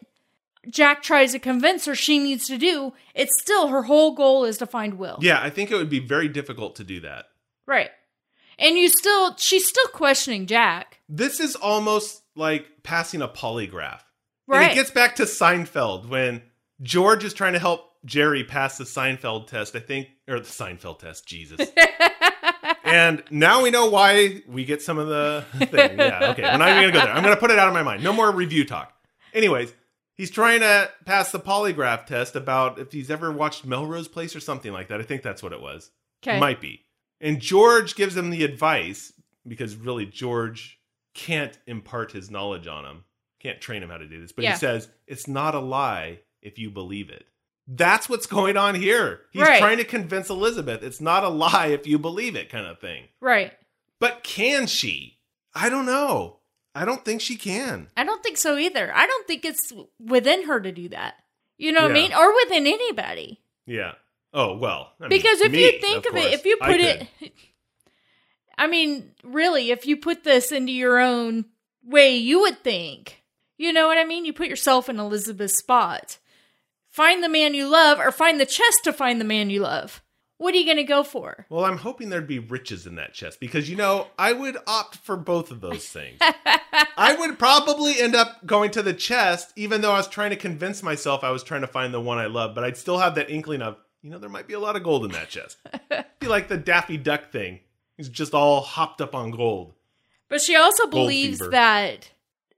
Jack 0.68 1.02
tries 1.02 1.33
to 1.33 1.38
convince 1.38 1.85
her 1.87 1.94
she 1.94 2.18
needs 2.18 2.46
to 2.48 2.59
do, 2.59 2.92
it's 3.14 3.33
still 3.40 3.68
her 3.68 3.83
whole 3.85 4.14
goal 4.14 4.44
is 4.44 4.59
to 4.59 4.66
find 4.66 4.94
Will. 4.98 5.18
yeah, 5.20 5.40
I 5.42 5.50
think 5.50 5.70
it 5.70 5.76
would 5.76 5.90
be 5.90 5.98
very 6.00 6.28
difficult 6.28 6.76
to 6.76 6.85
do 6.85 7.00
that. 7.00 7.26
Right. 7.66 7.90
And 8.59 8.76
you 8.76 8.88
still, 8.88 9.35
she's 9.37 9.66
still 9.66 9.88
questioning 9.88 10.46
Jack. 10.46 11.00
This 11.09 11.40
is 11.40 11.57
almost 11.57 12.22
like 12.37 12.66
passing 12.83 13.20
a 13.22 13.28
polygraph. 13.28 14.00
And 14.46 14.59
Right. 14.61 14.72
it 14.72 14.74
gets 14.74 14.90
back 14.90 15.16
to 15.16 15.22
Seinfeld 15.24 16.09
when 16.09 16.42
George 16.83 17.24
is 17.24 17.33
trying 17.35 17.54
to 17.54 17.59
help 17.59 17.90
Jerry 18.04 18.44
pass 18.44 18.76
the 18.76 18.85
Seinfeld 18.85 19.46
test, 19.46 19.74
I 19.74 19.80
think, 19.80 20.09
or 20.28 20.38
the 20.38 20.46
Seinfeld 20.46 20.98
test, 20.98 21.26
Jesus. 21.26 21.59
and 22.94 23.22
now 23.30 23.62
we 23.62 23.70
know 23.70 23.87
why 23.90 24.42
we 24.46 24.64
get 24.64 24.83
some 24.83 24.98
of 24.98 25.09
the 25.09 25.44
thing. 25.66 25.98
Yeah, 25.98 26.30
okay. 26.30 26.42
We're 26.42 26.59
not 26.59 26.68
even 26.68 26.83
going 26.83 26.92
to 26.92 26.98
go 27.00 27.04
there. 27.04 27.14
I'm 27.14 27.22
going 27.22 27.35
to 27.35 27.40
put 27.40 27.50
it 27.50 27.59
out 27.59 27.68
of 27.68 27.74
my 27.74 27.83
mind. 27.83 28.02
No 28.04 28.12
more 28.12 28.30
review 28.30 28.64
talk. 28.64 28.92
Anyways, 29.33 29.72
he's 30.16 30.30
trying 30.30 30.61
to 30.61 30.90
pass 31.04 31.33
the 31.33 31.40
polygraph 31.40 32.07
test 32.07 32.37
about 32.37 32.78
if 32.78 32.92
he's 32.92 33.11
ever 33.11 33.33
watched 33.33 33.64
Melrose 33.64 34.09
Place 34.09 34.37
or 34.37 34.40
something 34.40 34.72
like 34.72 34.88
that. 34.88 35.00
I 35.00 35.04
think 35.04 35.22
that's 35.22 35.42
what 35.42 35.52
it 35.52 35.61
was. 35.61 35.90
Okay. 36.22 36.38
Might 36.38 36.61
be. 36.61 36.83
And 37.20 37.40
George 37.40 37.94
gives 37.96 38.16
him 38.16 38.30
the 38.30 38.44
advice 38.44 39.12
because 39.46 39.76
really 39.76 40.07
George 40.07 40.78
can't 41.14 41.57
impart 41.66 42.12
his 42.12 42.30
knowledge 42.30 42.66
on 42.66 42.85
him, 42.85 43.04
can't 43.40 43.61
train 43.61 43.83
him 43.83 43.90
how 43.90 43.98
to 43.98 44.09
do 44.09 44.20
this. 44.20 44.33
But 44.33 44.44
Yeah. 44.44 44.52
he 44.52 44.59
says, 44.59 44.88
it's 45.07 45.28
not 45.28 45.54
a 45.54 45.61
lie 45.61 46.20
if 46.42 46.59
you 46.59 46.70
believe 46.70 47.11
it. 47.11 47.26
That's 47.66 48.09
what's 48.09 48.27
going 48.27 48.57
on 48.57 48.74
here. 48.74 49.22
He's 49.33 49.42
Right. 49.42 49.59
trying 49.59 49.79
to 49.79 49.85
convince 49.85 50.29
Elizabeth 50.29 50.83
it's 50.83 51.00
not 51.00 51.24
a 51.24 51.29
lie 51.29 51.68
if 51.68 51.87
you 51.87 51.98
believe 51.98 52.37
it, 52.37 52.50
kind 52.50 52.66
of 52.66 52.79
thing. 52.81 53.09
Right. 53.20 53.53
But 53.98 54.22
can 54.22 54.66
she? 54.66 55.18
I 55.55 55.70
don't 55.70 55.87
know. 55.87 56.40
I 56.74 56.85
don't 56.85 57.05
think 57.05 57.20
she 57.20 57.37
can. 57.37 57.88
I 57.96 58.05
don't 58.05 58.22
think 58.22 58.37
so 58.37 58.57
either. 58.59 58.92
I 58.94 59.07
don't 59.07 59.27
think 59.27 59.44
it's 59.44 59.72
within 59.98 60.44
her 60.46 60.61
to 60.61 60.72
do 60.72 60.88
that. 60.90 61.14
You 61.57 61.70
know 61.72 61.83
what 61.83 61.92
I 61.92 61.94
mean? 61.94 62.12
Or 62.12 62.35
within 62.35 62.66
anybody. 62.66 63.40
Yeah. 63.64 63.92
Oh, 64.33 64.57
well. 64.57 64.92
I 65.00 65.05
mean, 65.05 65.11
Because 65.11 65.40
if 65.40 65.53
me, 65.53 65.64
you 65.64 65.81
think 65.81 66.05
of, 66.07 66.16
it, 66.16 66.33
if 66.33 66.44
you 66.44 66.57
put 66.57 66.66
could. 66.72 66.81
it, 66.81 67.09
I 68.59 68.66
mean, 68.66 69.12
really, 69.22 69.70
if 69.70 69.87
you 69.87 69.96
put 69.96 70.24
this 70.24 70.53
into 70.53 70.72
your 70.72 70.98
own 70.98 71.44
way, 71.85 72.16
you 72.16 72.40
would 72.40 72.59
think. 72.62 73.22
You 73.57 73.72
know 73.72 73.87
what 73.87 73.98
I 73.98 74.05
mean? 74.05 74.24
You 74.24 74.33
put 74.33 74.48
yourself 74.48 74.88
in 74.88 74.98
Elizabeth's 74.98 75.57
spot. 75.57 76.18
Find 76.94 77.24
the 77.24 77.28
man 77.28 77.54
you 77.54 77.66
love 77.66 77.98
or 77.98 78.12
find 78.12 78.38
the 78.38 78.46
chest 78.46 78.85
to 78.85 78.92
find 78.92 79.20
the 79.20 79.24
man 79.24 79.50
you 79.50 79.62
love. 79.62 80.00
What 80.38 80.54
are 80.54 80.59
you 80.59 80.64
going 80.64 80.76
to 80.76 80.85
go 80.85 81.02
for? 81.02 81.44
Well, 81.50 81.64
I'm 81.64 81.78
hoping 81.78 82.09
there'd 82.09 82.28
be 82.28 82.38
riches 82.38 82.87
in 82.87 82.94
that 82.94 83.14
chest 83.14 83.40
because, 83.40 83.68
you 83.68 83.74
know, 83.74 84.07
I 84.16 84.33
would 84.33 84.57
opt 84.68 84.98
for 84.98 85.16
both 85.16 85.50
of 85.50 85.61
those 85.61 85.88
things. 85.88 86.20
I 86.22 87.16
would 87.18 87.37
probably 87.37 88.00
end 88.00 88.14
up 88.14 88.46
going 88.46 88.70
to 88.70 88.83
the 88.83 88.94
chest, 88.94 89.52
even 89.57 89.80
though 89.80 89.90
I 89.90 89.96
was 89.96 90.07
trying 90.07 90.30
to 90.30 90.37
convince 90.37 90.85
myself 90.85 91.24
I 91.24 91.33
was 91.33 91.42
trying 91.42 91.62
to 91.62 91.66
find 91.66 91.92
the 91.92 92.00
one 92.00 92.18
I 92.18 92.26
love, 92.26 92.54
but 92.54 92.62
I'd 92.62 92.76
still 92.76 92.98
have 92.98 93.16
that 93.16 93.28
inkling 93.28 93.61
of, 93.61 93.76
you 94.00 94.11
know, 94.11 94.18
there 94.18 94.30
might 94.30 94.46
be 94.46 94.54
a 94.54 94.61
lot 94.61 94.76
of 94.76 94.85
gold 94.85 95.04
in 95.04 95.11
that 95.11 95.30
chest. 95.30 95.57
be 96.20 96.28
like 96.28 96.46
the 96.46 96.57
Daffy 96.57 96.96
Duck 96.96 97.33
thing. 97.33 97.59
He's 97.96 98.09
just 98.09 98.35
all 98.35 98.61
hopped 98.61 99.00
up 99.00 99.16
on 99.16 99.33
gold. 99.33 99.74
But 100.28 100.42
she 100.42 100.54
also 100.54 100.87
believes 100.87 101.40
fever. 101.40 101.50
that 101.50 102.12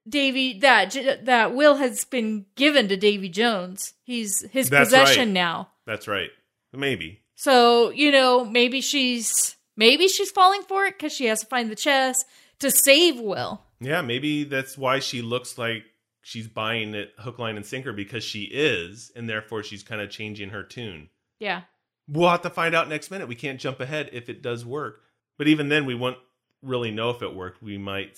Davy 0.09 0.59
that 0.61 0.97
that 1.25 1.55
Will 1.55 1.77
has 1.77 2.05
been 2.05 2.47
given 2.55 2.89
to 2.89 2.97
Davy 2.97 3.29
Jones. 3.29 3.95
He's 4.05 4.43
his 4.51 4.71
That's 4.71 4.89
possession 4.89 5.29
right. 5.29 5.35
now. 5.35 5.71
That's 5.87 6.07
right. 6.09 6.31
Maybe. 6.73 7.21
So, 7.35 7.91
you 7.91 8.11
know, 8.13 8.45
maybe 8.45 8.81
she's 8.81 9.57
maybe 9.77 10.09
she's 10.09 10.31
falling 10.31 10.63
for 10.63 10.85
it 10.85 10.99
cuz 10.99 11.13
she 11.13 11.27
has 11.27 11.41
to 11.41 11.47
find 11.47 11.71
the 11.71 11.77
chest 11.77 12.25
to 12.61 12.71
save 12.71 13.21
Will. 13.21 13.63
Yeah, 13.81 14.01
maybe 14.01 14.45
that's 14.45 14.79
why 14.79 15.01
she 15.01 15.23
looks 15.23 15.59
like 15.59 15.85
she's 16.23 16.49
buying 16.49 16.95
it 16.95 17.13
hook, 17.19 17.39
line, 17.39 17.57
and 17.57 17.67
sinker 17.67 17.93
because 17.93 18.25
she 18.25 18.43
is, 18.45 19.13
and 19.15 19.29
therefore 19.29 19.63
she's 19.63 19.83
kind 19.83 20.01
of 20.01 20.11
changing 20.11 20.51
her 20.51 20.63
tune. 20.63 21.09
Yeah. 21.39 21.63
We'll 22.09 22.31
have 22.31 22.43
to 22.43 22.51
find 22.51 22.75
out 22.75 22.89
next 22.89 23.11
minute. 23.11 23.29
We 23.29 23.35
can't 23.35 23.61
jump 23.61 23.81
ahead 23.81 24.11
if 24.13 24.29
it 24.29 24.41
does 24.41 24.65
work. 24.65 25.03
But 25.39 25.49
even 25.49 25.69
then, 25.69 25.87
we 25.87 25.95
won't 25.95 26.19
really 26.63 26.91
know 26.91 27.11
if 27.11 27.21
it 27.21 27.35
worked. 27.35 27.63
We 27.63 27.79
might 27.79 28.17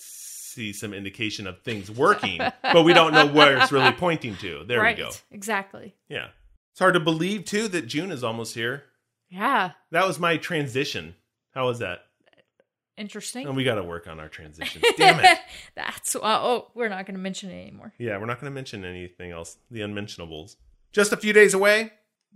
see 0.49 0.73
some 0.73 0.93
indication 0.93 1.47
of 1.47 1.61
things 1.61 1.89
working, 1.91 2.41
but 2.61 2.83
we 2.83 2.93
don't 2.93 3.13
know 3.13 3.27
where 3.27 3.57
it's 3.57 3.71
really 3.71 3.91
pointing 3.91 4.35
to. 4.37 4.63
There 4.67 4.81
right. 4.81 4.97
we 4.97 5.03
go. 5.03 5.11
Exactly. 5.31 5.95
Yeah. 6.07 6.27
It's 6.71 6.79
hard 6.79 6.93
to 6.95 6.99
believe, 6.99 7.45
too, 7.45 7.67
that 7.69 7.87
June 7.87 8.11
is 8.11 8.23
almost 8.23 8.55
here. 8.55 8.83
Yeah. 9.29 9.71
That 9.91 10.07
was 10.07 10.19
my 10.19 10.37
transition. 10.37 11.15
How 11.53 11.67
was 11.67 11.79
that? 11.79 12.01
Interesting. 12.97 13.47
And 13.47 13.55
we 13.55 13.63
got 13.63 13.75
to 13.75 13.83
work 13.83 14.07
on 14.07 14.19
our 14.19 14.27
transitions. 14.27 14.83
Damn 14.97 15.23
it. 15.23 15.37
That's 15.73 16.17
oh, 16.17 16.69
we're 16.75 16.89
not 16.89 17.05
going 17.05 17.15
to 17.15 17.21
mention 17.21 17.49
it 17.49 17.61
anymore. 17.61 17.93
Yeah, 17.97 18.17
we're 18.17 18.25
not 18.25 18.41
going 18.41 18.51
to 18.51 18.55
mention 18.55 18.83
anything 18.83 19.31
else. 19.31 19.57
The 19.71 19.81
unmentionables. 19.81 20.57
Just 20.91 21.13
a 21.13 21.17
few 21.17 21.31
days 21.31 21.53
away. 21.53 21.93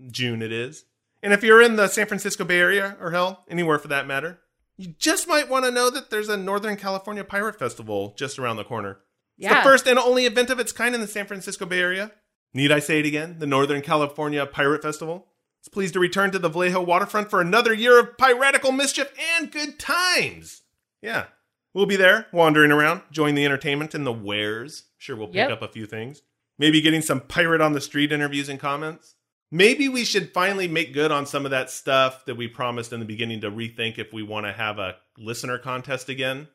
June 0.10 0.41
it 0.41 0.54
is. 0.54 0.86
And 1.21 1.34
if 1.34 1.43
you're 1.43 1.62
in 1.62 1.76
the 1.76 1.88
San 1.88 2.06
Francisco 2.06 2.45
Bay 2.45 2.60
Area, 2.60 2.95
or 3.02 3.12
hell, 3.12 3.43
anywhere 3.49 3.78
for 3.78 3.89
that 3.89 4.08
matter, 4.08 4.39
you 4.77 4.93
just 4.97 5.27
might 5.27 5.49
want 5.49 5.65
to 5.65 5.71
know 5.71 5.89
that 5.89 6.09
there's 6.09 6.29
a 6.29 6.38
Northern 6.38 6.75
California 6.77 7.23
Pirate 7.23 7.57
Festival 7.59 8.13
just 8.17 8.39
around 8.39 8.57
the 8.57 8.63
corner. 8.63 8.99
It's 9.38 9.47
Yeah. 9.49 9.55
the 9.55 9.63
first 9.69 9.88
and 9.88 9.97
only 9.99 10.25
event 10.25 10.49
of 10.49 10.59
its 10.59 10.71
kind 10.71 10.93
in 10.95 11.01
the 11.01 11.07
San 11.07 11.25
Francisco 11.25 11.65
Bay 11.65 11.79
Area. 11.79 12.12
Need 12.53 12.71
I 12.71 12.79
say 12.79 12.99
it 12.99 13.05
again? 13.05 13.39
The 13.39 13.47
Northern 13.47 13.81
California 13.81 14.45
Pirate 14.45 14.83
Festival. 14.83 15.27
It's 15.59 15.69
pleased 15.69 15.93
to 15.93 15.99
return 15.99 16.29
to 16.31 16.39
the 16.39 16.49
Vallejo 16.49 16.81
waterfront 16.81 17.29
for 17.29 17.39
another 17.41 17.73
year 17.73 17.99
of 17.99 18.17
piratical 18.17 18.71
mischief 18.71 19.12
and 19.38 19.51
good 19.51 19.79
times. 19.79 20.62
Yeah. 21.01 21.27
We'll 21.73 21.86
be 21.88 21.95
there, 21.95 22.27
wandering 22.31 22.71
around, 22.71 23.01
join 23.12 23.33
the 23.33 23.45
entertainment 23.45 23.95
and 23.95 24.05
the 24.05 24.12
wares. 24.13 24.83
Sure, 24.97 25.15
we'll 25.15 25.27
pick 25.27 25.36
Yep. 25.38 25.51
up 25.51 25.62
a 25.63 25.67
few 25.67 25.86
things. 25.88 26.21
Maybe 26.59 26.81
getting 26.81 27.01
some 27.01 27.21
pirate 27.21 27.62
on 27.62 27.73
the 27.73 27.81
street 27.81 28.12
interviews 28.12 28.47
and 28.49 28.59
comments. 28.59 29.15
Maybe 29.56 29.88
we 29.88 30.04
should 30.04 30.34
finally 30.34 30.68
make 30.68 30.94
good 30.94 31.12
on 31.12 31.28
some 31.28 31.46
of 31.46 31.52
that 31.52 31.70
stuff 31.70 32.26
that 32.26 32.34
we 32.36 32.48
promised 32.48 32.92
in 32.92 33.00
the 33.00 33.06
beginning 33.06 33.42
to 33.42 33.52
rethink 33.52 34.00
if 34.00 34.12
we 34.12 34.24
want 34.24 34.48
to 34.48 34.52
have 34.52 34.80
a 34.80 34.96
listener 35.16 35.60
contest 35.60 36.10
again. 36.10 36.48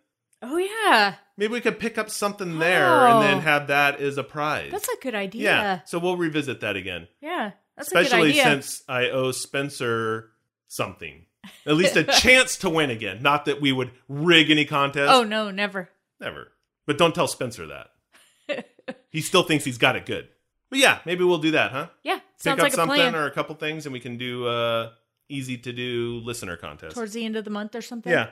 Oh 0.43 0.57
yeah, 0.57 1.15
Maybe 1.37 1.53
we 1.53 1.61
could 1.61 1.79
pick 1.79 1.97
up 1.97 2.11
something 2.11 2.59
there 2.59 3.07
and 3.07 3.23
then 3.23 3.37
Oh. 3.39 3.41
have 3.41 3.69
that 3.69 4.01
as 4.01 4.19
a 4.19 4.25
prize. 4.25 4.73
that's 4.73 4.89
a 4.89 4.97
good 5.01 5.15
idea. 5.15 5.43
yeah. 5.45 5.81
So 5.85 5.99
we'll 6.01 6.17
revisit 6.17 6.61
that 6.63 6.75
again. 6.77 7.07
yeah, 7.21 7.53
that's 7.77 7.91
a 7.93 7.95
good 7.95 8.05
Especially 8.07 8.33
since 8.35 8.83
I 8.89 9.11
owe 9.11 9.31
Spencer 9.31 10.31
something. 10.67 11.27
At 11.67 11.77
least 11.77 11.97
a 11.97 12.03
chance 12.21 12.57
to 12.59 12.69
win 12.71 12.91
again. 12.91 13.23
Not 13.23 13.45
that 13.45 13.61
we 13.61 13.71
would 13.73 13.93
rig 14.09 14.51
any 14.51 14.65
contest. 14.65 15.11
oh 15.13 15.23
no, 15.23 15.51
never. 15.53 15.89
Never. 16.21 16.49
But 16.87 16.99
don't 16.99 17.15
tell 17.15 17.29
Spencer 17.29 17.67
that. 17.69 18.67
he 19.11 19.21
still 19.21 19.43
thinks 19.45 19.65
he's 19.65 19.79
got 19.79 19.95
it 19.97 20.05
good. 20.07 20.29
But 20.70 20.78
yeah, 20.78 20.98
maybe 21.07 21.24
we'll 21.24 21.38
do 21.38 21.52
that, 21.52 21.72
huh? 21.72 21.88
Yeah, 22.02 22.16
Pick 22.16 22.22
sounds 22.37 22.59
up 22.59 22.62
like 22.64 22.72
a 22.72 22.76
something 22.76 22.96
plan. 22.96 23.14
or 23.14 23.26
a 23.26 23.31
couple 23.31 23.54
things 23.54 23.87
and 23.87 23.92
we 23.92 24.00
can 24.00 24.16
do 24.18 24.46
uh 24.46 24.90
easy 25.28 25.59
to 25.59 25.72
do 25.72 26.20
listener 26.24 26.57
contest. 26.57 26.94
Towards 26.94 27.12
the 27.12 27.24
end 27.24 27.37
of 27.37 27.44
the 27.44 27.50
month 27.50 27.74
or 27.74 27.83
something. 27.83 28.11
yeah. 28.12 28.28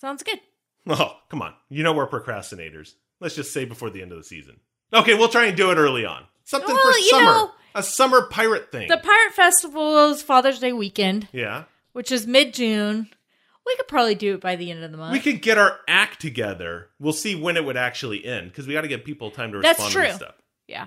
sounds 0.00 0.22
good. 0.22 0.40
Oh, 0.86 1.16
come 1.30 1.40
on. 1.42 1.54
You 1.70 1.82
know 1.82 1.92
we're 1.94 2.06
procrastinators. 2.08 2.94
Let's 3.20 3.34
just 3.34 3.52
say 3.52 3.64
before 3.64 3.88
the 3.90 4.02
end 4.02 4.12
of 4.12 4.18
the 4.18 4.24
season. 4.24 4.60
Okay, 4.92 5.14
we'll 5.14 5.28
try 5.28 5.46
and 5.46 5.56
do 5.56 5.70
it 5.70 5.76
early 5.76 6.04
on. 6.04 6.24
Something 6.44 6.74
Well, 6.74 6.92
for 6.92 6.98
you 6.98 7.08
summer. 7.10 7.24
know- 7.24 7.50
a 7.76 7.82
summer 7.82 8.26
pirate 8.28 8.70
thing. 8.70 8.86
The 8.88 8.98
Pirate 8.98 9.32
Festival 9.34 10.10
is 10.10 10.22
Father's 10.22 10.60
Day 10.60 10.72
weekend, 10.72 11.26
yeah. 11.32 11.64
which 11.92 12.12
is 12.12 12.24
mid 12.26 12.54
June. 12.54 13.08
We 13.66 13.74
could 13.76 13.88
probably 13.88 14.14
do 14.14 14.34
it 14.34 14.40
by 14.40 14.54
the 14.56 14.70
end 14.70 14.84
of 14.84 14.92
the 14.92 14.96
month. 14.98 15.12
We 15.12 15.18
could 15.20 15.42
get 15.42 15.58
our 15.58 15.78
act 15.88 16.20
together. 16.20 16.90
We'll 17.00 17.12
see 17.14 17.34
when 17.34 17.56
it 17.56 17.64
would 17.64 17.76
actually 17.76 18.24
end 18.24 18.50
because 18.50 18.68
we 18.68 18.74
got 18.74 18.82
to 18.82 18.88
give 18.88 19.02
people 19.04 19.30
time 19.32 19.50
to 19.52 19.58
That's 19.60 19.78
respond 19.80 19.92
to 19.94 20.00
this 20.08 20.16
stuff. 20.16 20.34
yeah. 20.68 20.86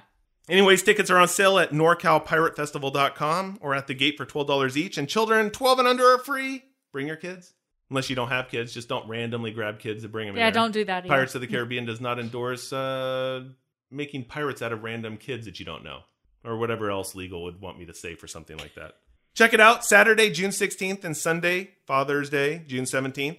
Anyways, 0.50 0.84
tickets 0.84 1.10
are 1.10 1.18
on 1.18 1.28
sale 1.28 1.60
at 1.60 1.72
NorCalPirateFestival.com 1.72 3.58
or 3.62 3.76
at 3.76 3.88
the 3.88 3.94
gate 3.94 4.18
for 4.18 4.26
$12 4.26 4.78
each. 4.78 4.98
And 4.98 5.08
children 5.08 5.50
12 5.50 5.80
and 5.80 5.88
under 5.88 6.06
are 6.06 6.20
free. 6.20 6.64
Bring 6.94 7.08
your 7.08 7.18
kids. 7.18 7.54
Unless 7.90 8.10
you 8.10 8.16
don't 8.16 8.30
have 8.30 8.50
kids, 8.50 8.74
just 8.74 8.90
don't 8.90 9.08
randomly 9.08 9.52
grab 9.52 9.80
kids 9.80 10.04
and 10.04 10.12
bring 10.12 10.28
them 10.28 10.36
in. 10.36 10.42
Yeah, 10.42 10.50
don't 10.52 10.72
do 10.72 10.84
that. 10.86 11.06
either. 11.06 11.08
Pirates 11.08 11.36
of 11.36 11.42
the 11.42 11.48
Caribbean 11.48 11.86
does 11.86 12.02
not 12.02 12.20
endorse 12.20 12.74
uh, 12.74 13.46
making 13.90 14.26
pirates 14.26 14.62
out 14.62 14.74
of 14.74 14.84
random 14.84 15.16
kids 15.16 15.46
that 15.46 15.60
you 15.60 15.66
don't 15.66 15.86
know, 15.86 16.00
or 16.44 16.58
whatever 16.58 16.92
else 16.92 17.16
legal 17.16 17.44
would 17.44 17.62
want 17.62 17.80
me 17.80 17.86
to 17.86 17.94
say 17.94 18.16
for 18.16 18.28
something 18.28 18.58
like 18.58 18.76
that. 18.76 18.96
Check 19.36 19.54
it 19.54 19.62
out 19.62 19.86
Saturday, 19.86 20.30
June 20.32 20.52
16th, 20.52 21.06
and 21.06 21.16
Sunday, 21.16 21.72
Father's 21.86 22.30
Day, 22.30 22.64
June 22.68 22.84
17th, 22.84 23.38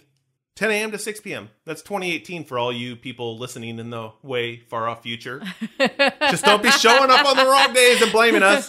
10 0.59 0.73
a.m. 0.73 0.91
to 0.91 0.99
6 0.99 1.21
p.m. 1.21 1.51
That's 1.65 1.83
2018 1.83 2.43
for 2.45 2.59
all 2.59 2.73
you 2.73 2.97
people 2.97 3.39
listening 3.39 3.79
in 3.79 3.91
the 3.91 4.11
way 4.25 4.59
far 4.59 4.89
off 4.89 5.05
future. 5.05 5.41
Just 5.79 6.45
don't 6.45 6.61
be 6.65 6.71
showing 6.73 7.11
up 7.11 7.25
on 7.25 7.37
the 7.37 7.45
wrong 7.45 7.73
days 7.73 8.03
and 8.03 8.11
blaming 8.11 8.43
us. 8.43 8.69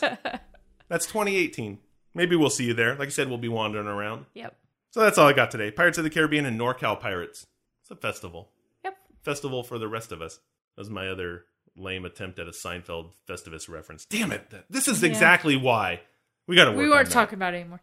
That's 0.87 1.07
2018. 1.07 1.79
Maybe 2.13 2.35
we'll 2.35 2.51
see 2.51 2.65
you 2.65 2.75
there. 2.75 2.93
Like 2.95 3.07
I 3.07 3.11
said, 3.11 3.27
we'll 3.27 3.39
be 3.39 3.47
wandering 3.49 3.87
around. 3.87 4.27
Yep. 4.35 4.55
So 4.91 4.99
that's 4.99 5.17
all 5.17 5.27
I 5.27 5.33
got 5.33 5.49
today. 5.49 5.71
Pirates 5.71 5.97
of 5.97 6.03
the 6.03 6.11
Caribbean 6.11 6.45
and 6.45 6.59
NorCal 6.59 6.99
Pirates. 6.99 7.47
It's 7.81 7.89
a 7.89 7.95
festival 7.95 8.49
Yep. 8.83 8.95
festival 9.23 9.63
for 9.63 9.79
the 9.79 9.87
rest 9.87 10.11
of 10.11 10.21
us. 10.21 10.35
That 10.75 10.81
was 10.81 10.89
my 10.91 11.07
other 11.07 11.45
lame 11.75 12.05
attempt 12.05 12.37
at 12.37 12.47
a 12.47 12.51
Seinfeld 12.51 13.13
Festivus 13.27 13.67
reference. 13.67 14.05
Damn 14.05 14.31
it! 14.31 14.53
This 14.69 14.87
is 14.87 15.01
Yeah. 15.01 15.09
exactly 15.09 15.55
why 15.55 16.01
we 16.45 16.55
got 16.55 16.65
to 16.65 16.71
work. 16.71 16.79
We 16.81 16.89
weren't 16.89 17.09
talking 17.09 17.33
about 17.35 17.55
it 17.55 17.61
anymore. 17.61 17.81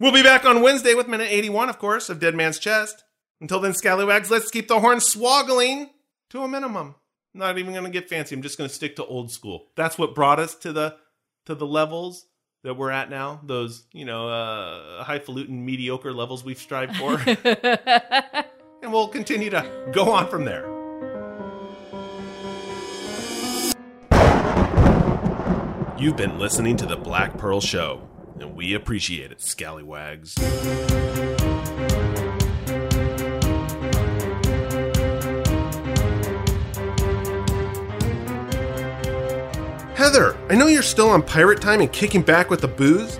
We'll 0.00 0.12
be 0.12 0.24
back 0.24 0.44
on 0.44 0.60
Wednesday 0.60 0.94
with 0.94 1.06
minute 1.06 1.28
eighty-one, 1.30 1.68
of 1.68 1.78
course, 1.78 2.08
of 2.10 2.18
Dead 2.18 2.34
Man's 2.34 2.58
Chest. 2.58 3.04
Until 3.44 3.60
then, 3.60 3.74
scallywags, 3.74 4.30
let's 4.30 4.50
keep 4.50 4.68
the 4.68 4.80
horn 4.80 5.00
swoggling 5.00 5.90
to 6.30 6.40
a 6.40 6.48
minimum. 6.48 6.94
Not 7.34 7.58
even 7.58 7.74
going 7.74 7.84
to 7.84 7.90
get 7.90 8.08
fancy. 8.08 8.34
I'm 8.34 8.40
just 8.40 8.56
going 8.56 8.70
to 8.70 8.74
stick 8.74 8.96
to 8.96 9.04
old 9.04 9.30
school. 9.30 9.66
That's 9.76 9.98
what 9.98 10.14
brought 10.14 10.40
us 10.40 10.54
to 10.60 10.72
the 10.72 10.96
to 11.44 11.54
the 11.54 11.66
levels 11.66 12.24
that 12.62 12.78
we're 12.78 12.90
at 12.90 13.10
now. 13.10 13.42
Those 13.44 13.84
you 13.92 14.06
know 14.06 14.30
uh, 14.30 15.04
highfalutin, 15.04 15.62
mediocre 15.62 16.14
levels 16.14 16.42
we've 16.42 16.58
strived 16.58 16.96
for, 16.96 17.20
and 18.82 18.90
we'll 18.90 19.08
continue 19.08 19.50
to 19.50 19.90
go 19.92 20.10
on 20.10 20.26
from 20.28 20.46
there. 20.46 20.64
You've 25.98 26.16
been 26.16 26.38
listening 26.38 26.78
to 26.78 26.86
the 26.86 26.96
Black 26.96 27.36
Pearl 27.36 27.60
Show, 27.60 28.08
and 28.40 28.54
we 28.54 28.72
appreciate 28.72 29.32
it, 29.32 29.42
scallywags. 29.42 30.34
I 40.54 40.56
know 40.56 40.68
you're 40.68 40.84
still 40.84 41.08
on 41.08 41.24
pirate 41.24 41.60
time 41.60 41.80
and 41.80 41.92
kicking 41.92 42.22
back 42.22 42.48
with 42.48 42.60
the 42.60 42.68
booze, 42.68 43.18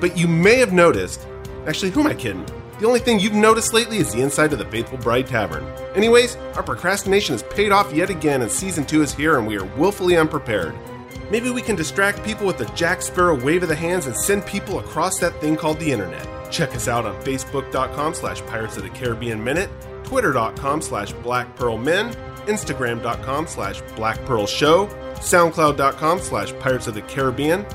but 0.00 0.16
you 0.16 0.28
may 0.28 0.54
have 0.58 0.72
noticed. 0.72 1.26
Actually, 1.66 1.90
who 1.90 1.98
am 1.98 2.06
I 2.06 2.14
kidding? 2.14 2.46
The 2.78 2.86
only 2.86 3.00
thing 3.00 3.18
you've 3.18 3.32
noticed 3.32 3.74
lately 3.74 3.96
is 3.96 4.12
the 4.12 4.20
inside 4.20 4.52
of 4.52 4.60
the 4.60 4.66
Faithful 4.66 4.98
Bride 4.98 5.26
Tavern. 5.26 5.64
Anyways, 5.96 6.36
our 6.54 6.62
procrastination 6.62 7.34
has 7.34 7.42
paid 7.42 7.72
off 7.72 7.92
yet 7.92 8.08
again, 8.08 8.40
and 8.40 8.48
season 8.48 8.86
two 8.86 9.02
is 9.02 9.12
here, 9.12 9.36
and 9.36 9.48
we 9.48 9.58
are 9.58 9.64
willfully 9.76 10.16
unprepared. 10.16 10.76
Maybe 11.28 11.50
we 11.50 11.60
can 11.60 11.74
distract 11.74 12.22
people 12.22 12.46
with 12.46 12.56
the 12.56 12.66
Jack 12.76 13.02
Sparrow 13.02 13.34
wave 13.44 13.64
of 13.64 13.68
the 13.68 13.74
hands 13.74 14.06
and 14.06 14.16
send 14.16 14.46
people 14.46 14.78
across 14.78 15.18
that 15.18 15.40
thing 15.40 15.56
called 15.56 15.80
the 15.80 15.90
internet. 15.90 16.52
Check 16.52 16.72
us 16.76 16.86
out 16.86 17.04
on 17.04 17.20
Facebook.com 17.24 18.14
slash 18.14 18.42
Pirates 18.42 18.76
of 18.76 18.84
the 18.84 18.90
Caribbean 18.90 19.42
Minute, 19.42 19.70
Twitter.com 20.04 20.80
slash 20.82 21.10
Black 21.14 21.56
Pearl 21.56 21.78
Men, 21.78 22.12
Instagram.com 22.46 23.48
slash 23.48 23.80
Black 23.96 24.24
Pearl 24.24 24.46
Show, 24.46 24.88
SoundCloud.com 25.20 26.20
slash 26.20 26.52
Pirates 26.58 26.86
of 26.86 26.94
the 26.94 27.02
Caribbean. 27.02 27.66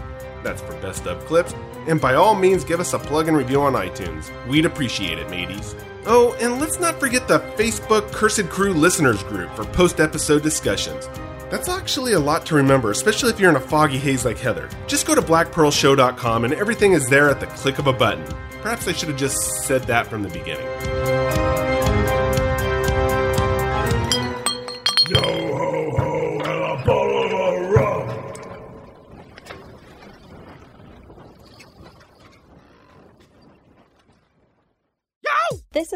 That's 0.43 0.61
for 0.61 0.73
best 0.81 1.05
of 1.07 1.23
clips. 1.25 1.53
And 1.87 1.99
by 1.99 2.15
all 2.15 2.35
means, 2.35 2.63
give 2.63 2.79
us 2.79 2.93
a 2.93 2.99
plug 2.99 3.27
and 3.27 3.37
review 3.37 3.61
on 3.61 3.73
iTunes. 3.73 4.29
We'd 4.47 4.65
appreciate 4.65 5.19
it, 5.19 5.29
mateys. 5.29 5.75
Oh, 6.05 6.35
and 6.39 6.59
let's 6.59 6.79
not 6.79 6.99
forget 6.99 7.27
the 7.27 7.39
Facebook 7.57 8.11
Cursed 8.11 8.49
Crew 8.49 8.73
listeners 8.73 9.23
group 9.23 9.53
for 9.55 9.65
post 9.65 9.99
episode 9.99 10.41
discussions. 10.41 11.07
That's 11.49 11.69
actually 11.69 12.13
a 12.13 12.19
lot 12.19 12.45
to 12.47 12.55
remember, 12.55 12.91
especially 12.91 13.29
if 13.29 13.39
you're 13.39 13.49
in 13.49 13.57
a 13.57 13.59
foggy 13.59 13.97
haze 13.97 14.25
like 14.25 14.37
Heather. 14.37 14.69
Just 14.87 15.05
go 15.05 15.13
to 15.13 15.21
blackpearlshow.com 15.21 16.45
and 16.45 16.53
everything 16.53 16.93
is 16.93 17.07
there 17.09 17.29
at 17.29 17.39
the 17.39 17.47
click 17.47 17.77
of 17.77 17.87
a 17.87 17.93
button. 17.93 18.25
Perhaps 18.61 18.87
I 18.87 18.93
should 18.93 19.09
have 19.09 19.17
just 19.17 19.37
said 19.63 19.83
that 19.83 20.07
from 20.07 20.23
the 20.23 20.29
beginning. 20.29 21.50